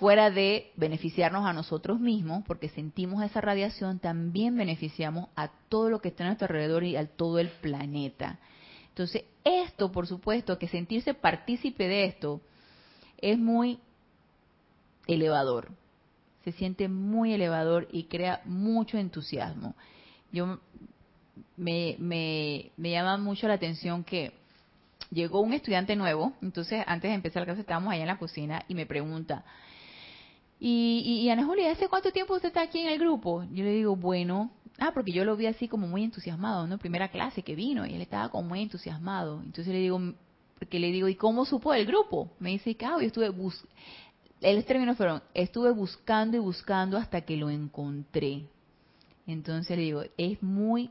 [0.00, 6.00] fuera de beneficiarnos a nosotros mismos, porque sentimos esa radiación, también beneficiamos a todo lo
[6.00, 8.40] que está a nuestro alrededor y a todo el planeta.
[8.88, 12.40] Entonces, esto, por supuesto, que sentirse partícipe de esto
[13.18, 13.78] es muy
[15.06, 15.77] elevador
[16.52, 19.74] se siente muy elevador y crea mucho entusiasmo.
[20.32, 20.58] Yo
[21.56, 24.32] me, me, llama mucho la atención que
[25.10, 28.64] llegó un estudiante nuevo, entonces antes de empezar la clase estábamos allá en la cocina
[28.68, 29.44] y me pregunta,
[30.60, 33.44] y, y, Ana Julia, ¿hace cuánto tiempo usted está aquí en el grupo?
[33.52, 36.78] Yo le digo, bueno, ah, porque yo lo vi así como muy entusiasmado, ¿no?
[36.78, 39.40] Primera clase que vino y él estaba como muy entusiasmado.
[39.40, 40.00] Entonces le digo,
[40.58, 42.32] porque le digo, ¿y cómo supo el grupo?
[42.40, 43.64] Me dice, ah, yo estuve bus
[44.40, 48.44] el términos fueron, estuve buscando y buscando hasta que lo encontré.
[49.26, 50.90] Entonces le digo, es muy,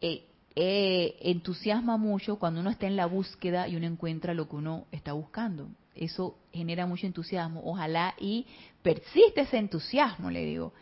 [0.00, 0.24] eh,
[0.54, 4.86] eh, entusiasma mucho cuando uno está en la búsqueda y uno encuentra lo que uno
[4.92, 5.68] está buscando.
[5.94, 7.62] Eso genera mucho entusiasmo.
[7.64, 8.46] Ojalá y
[8.82, 10.72] persiste ese entusiasmo, le digo.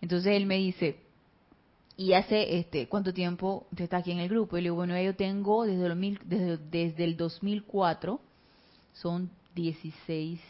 [0.00, 0.96] Entonces él me dice,
[1.96, 4.56] ¿y hace este cuánto tiempo usted está aquí en el grupo?
[4.56, 8.20] Y le digo, bueno, yo tengo desde, el, desde, desde el 2004,
[8.94, 10.40] son 16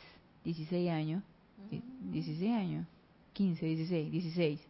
[0.44, 1.22] 16 años,
[2.10, 2.86] 16 años,
[3.32, 4.60] 15, 16, 16,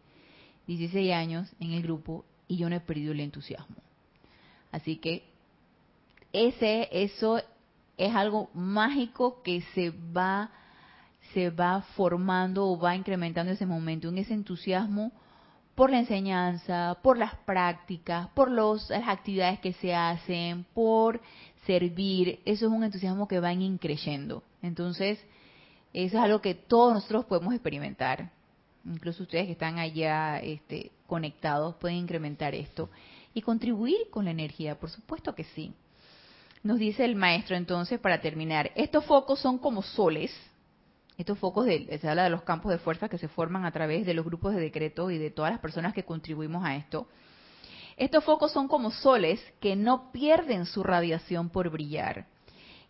[0.67, 3.75] 16 años en el grupo y yo no he perdido el entusiasmo.
[4.71, 5.23] Así que
[6.31, 7.41] ese, eso
[7.97, 10.51] es algo mágico que se va,
[11.33, 15.11] se va formando o va incrementando ese momento, en ese entusiasmo
[15.75, 21.19] por la enseñanza, por las prácticas, por los, las actividades que se hacen, por
[21.65, 22.39] servir.
[22.45, 24.43] Eso es un entusiasmo que va increyendo.
[24.61, 25.19] Entonces,
[25.93, 28.31] eso es algo que todos nosotros podemos experimentar.
[28.83, 32.89] Incluso ustedes que están allá este, conectados pueden incrementar esto
[33.33, 35.73] y contribuir con la energía, por supuesto que sí.
[36.63, 40.31] Nos dice el maestro entonces para terminar, estos focos son como soles,
[41.17, 44.05] estos focos de, se habla de los campos de fuerza que se forman a través
[44.05, 47.07] de los grupos de decreto y de todas las personas que contribuimos a esto.
[47.95, 52.25] Estos focos son como soles que no pierden su radiación por brillar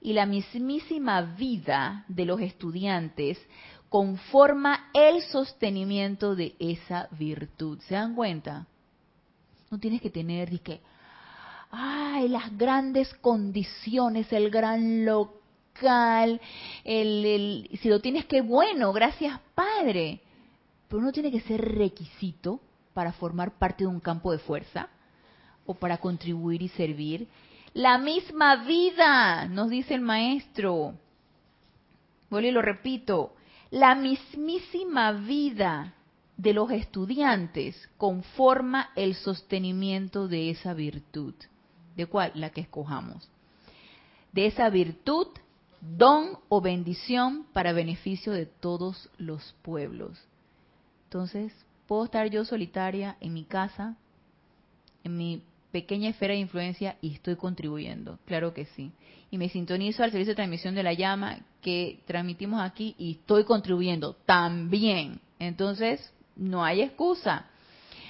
[0.04, 3.40] y la mismísima vida de los estudiantes
[3.88, 7.80] conforma el sostenimiento de esa virtud.
[7.88, 8.68] ¿Se dan cuenta?
[9.72, 10.82] No tienes que tener que,
[11.72, 16.42] ay, las grandes condiciones, el gran local,
[16.84, 20.22] el, si lo tienes que bueno, gracias Padre.
[20.90, 22.60] Pero no tiene que ser requisito
[22.94, 24.90] para formar parte de un campo de fuerza
[25.66, 27.30] o para contribuir y servir.
[27.74, 30.94] La misma vida, nos dice el maestro.
[32.30, 33.34] Vuelvo y lo repito.
[33.72, 35.96] La mismísima vida
[36.38, 41.34] de los estudiantes conforma el sostenimiento de esa virtud.
[41.96, 42.32] ¿De cuál?
[42.36, 43.28] La que escojamos.
[44.32, 45.28] De esa virtud,
[45.82, 50.20] don o bendición para beneficio de todos los pueblos.
[51.06, 51.54] Entonces,
[51.88, 53.96] puedo estar yo solitaria en mi casa,
[55.04, 55.44] en mi
[55.74, 58.92] pequeña esfera de influencia y estoy contribuyendo, claro que sí.
[59.32, 63.44] Y me sintonizo al servicio de transmisión de la llama que transmitimos aquí y estoy
[63.44, 65.20] contribuyendo también.
[65.40, 67.48] Entonces, no hay excusa.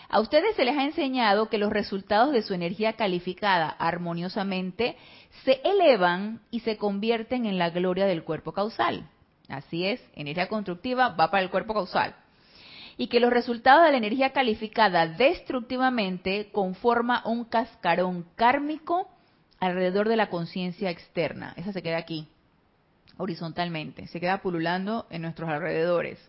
[0.10, 4.98] A ustedes se les ha enseñado que los resultados de su energía calificada armoniosamente
[5.46, 9.10] se elevan y se convierten en la gloria del cuerpo causal.
[9.48, 12.16] Así es, energía constructiva va para el cuerpo causal
[12.98, 19.10] y que los resultados de la energía calificada destructivamente conforma un cascarón kármico
[19.60, 21.54] alrededor de la conciencia externa.
[21.56, 22.28] Esa se queda aquí,
[23.18, 26.20] horizontalmente, se queda pululando en nuestros alrededores.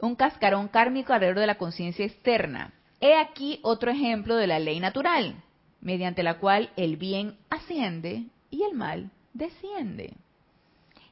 [0.00, 2.72] Un cascarón kármico alrededor de la conciencia externa.
[3.00, 5.42] He aquí otro ejemplo de la ley natural,
[5.80, 10.14] mediante la cual el bien asciende y el mal desciende.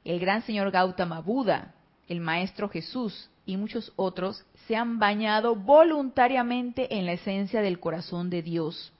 [0.05, 1.75] El gran señor Gautama Buda,
[2.09, 8.31] el maestro Jesús, y muchos otros se han bañado voluntariamente en la esencia del corazón
[8.31, 8.93] de Dios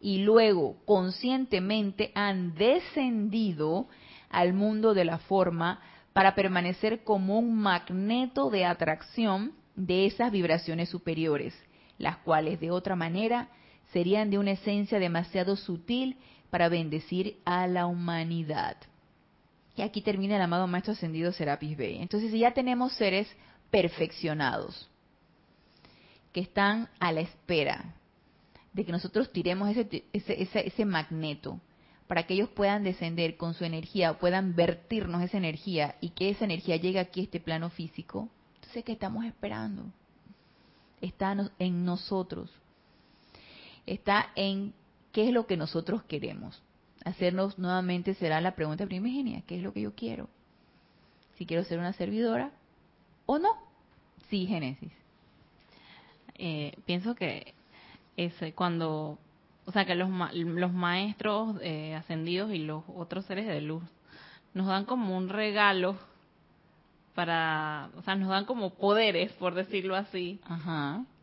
[0.00, 3.86] y luego conscientemente han descendido
[4.30, 5.80] al mundo de la forma
[6.12, 11.54] para permanecer como un magneto de atracción de esas vibraciones superiores,
[11.98, 13.48] las cuales de otra manera
[13.92, 16.16] serían de una esencia demasiado sutil
[16.50, 18.76] para bendecir a la humanidad.
[19.76, 21.98] Y aquí termina el amado Maestro Ascendido Serapis Bey.
[22.02, 23.28] Entonces, si ya tenemos seres
[23.72, 24.86] perfeccionados,
[26.32, 27.94] que están a la espera
[28.74, 31.58] de que nosotros tiremos ese, ese, ese, magneto
[32.06, 36.44] para que ellos puedan descender con su energía, puedan vertirnos esa energía y que esa
[36.44, 39.84] energía llegue aquí a este plano físico, entonces ¿qué estamos esperando?
[41.00, 42.50] Está en nosotros.
[43.86, 44.74] Está en
[45.12, 46.62] qué es lo que nosotros queremos.
[47.04, 50.28] Hacernos nuevamente será la pregunta primigenia, ¿qué es lo que yo quiero?
[51.36, 52.52] Si quiero ser una servidora
[53.34, 53.50] o no.
[54.28, 54.92] Sí, Génesis.
[56.34, 57.54] Eh, pienso que
[58.16, 59.18] ese cuando
[59.64, 63.82] o sea que los, los maestros eh, ascendidos y los otros seres de luz
[64.54, 65.96] nos dan como un regalo
[67.14, 70.40] para, o sea, nos dan como poderes, por decirlo así,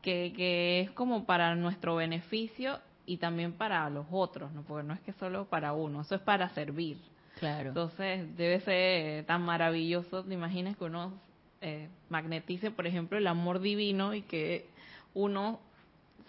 [0.02, 4.62] Que, que es como para nuestro beneficio y también para los otros, ¿no?
[4.62, 6.98] Porque no es que solo para uno, eso es para servir.
[7.40, 7.70] Claro.
[7.70, 11.14] Entonces debe ser tan maravilloso, te imaginas que uno
[11.62, 14.68] eh, magnetice, por ejemplo, el amor divino y que
[15.14, 15.60] uno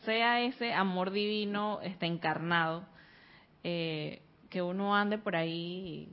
[0.04, 2.84] sea ese amor divino está encarnado,
[3.62, 6.08] eh, que uno ande por ahí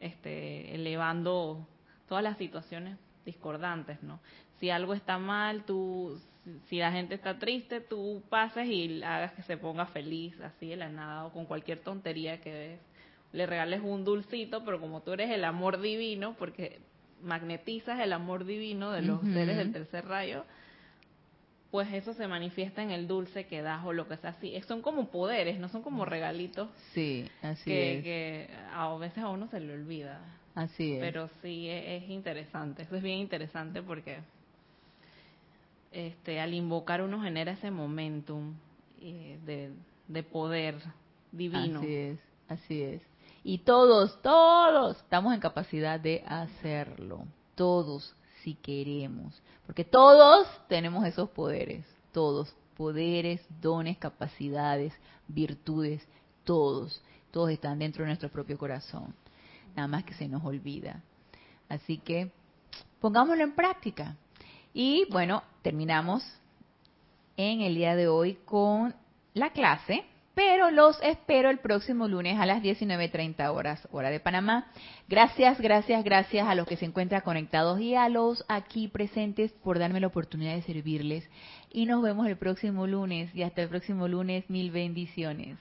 [0.00, 1.66] este, elevando
[2.08, 4.20] todas las situaciones discordantes, ¿no?
[4.58, 6.20] Si algo está mal, tú,
[6.66, 10.76] si la gente está triste, tú pases y hagas que se ponga feliz, así de
[10.76, 12.80] la nada, o con cualquier tontería que ves.
[13.32, 16.80] Le regales un dulcito, pero como tú eres el amor divino, porque
[17.22, 20.44] magnetizas el amor divino de los seres del tercer rayo,
[21.70, 24.60] pues eso se manifiesta en el dulce que das o lo que sea así.
[24.68, 26.68] Son como poderes, no son como regalitos.
[26.92, 28.04] Sí, así que, es.
[28.04, 30.20] Que a veces a uno se le olvida.
[30.54, 31.00] Así es.
[31.00, 34.18] Pero sí e, es, interesante, eso es bien interesante porque
[35.92, 38.54] este al invocar uno genera ese momentum
[39.00, 39.70] eh, de,
[40.08, 40.74] de poder
[41.32, 41.80] divino.
[41.80, 42.18] Así es,
[42.48, 43.11] así es.
[43.44, 47.26] Y todos, todos estamos en capacidad de hacerlo.
[47.54, 54.92] Todos si queremos, porque todos tenemos esos poderes, todos, poderes, dones, capacidades,
[55.28, 56.06] virtudes,
[56.44, 59.14] todos, todos están dentro de nuestro propio corazón,
[59.76, 61.02] nada más que se nos olvida.
[61.68, 62.32] Así que
[63.00, 64.16] pongámoslo en práctica.
[64.74, 66.24] Y bueno, terminamos
[67.36, 68.94] en el día de hoy con
[69.34, 70.04] la clase
[70.34, 74.70] pero los espero el próximo lunes a las 19.30 horas, hora de Panamá.
[75.08, 79.78] Gracias, gracias, gracias a los que se encuentran conectados y a los aquí presentes por
[79.78, 81.28] darme la oportunidad de servirles.
[81.70, 85.58] Y nos vemos el próximo lunes y hasta el próximo lunes, mil bendiciones.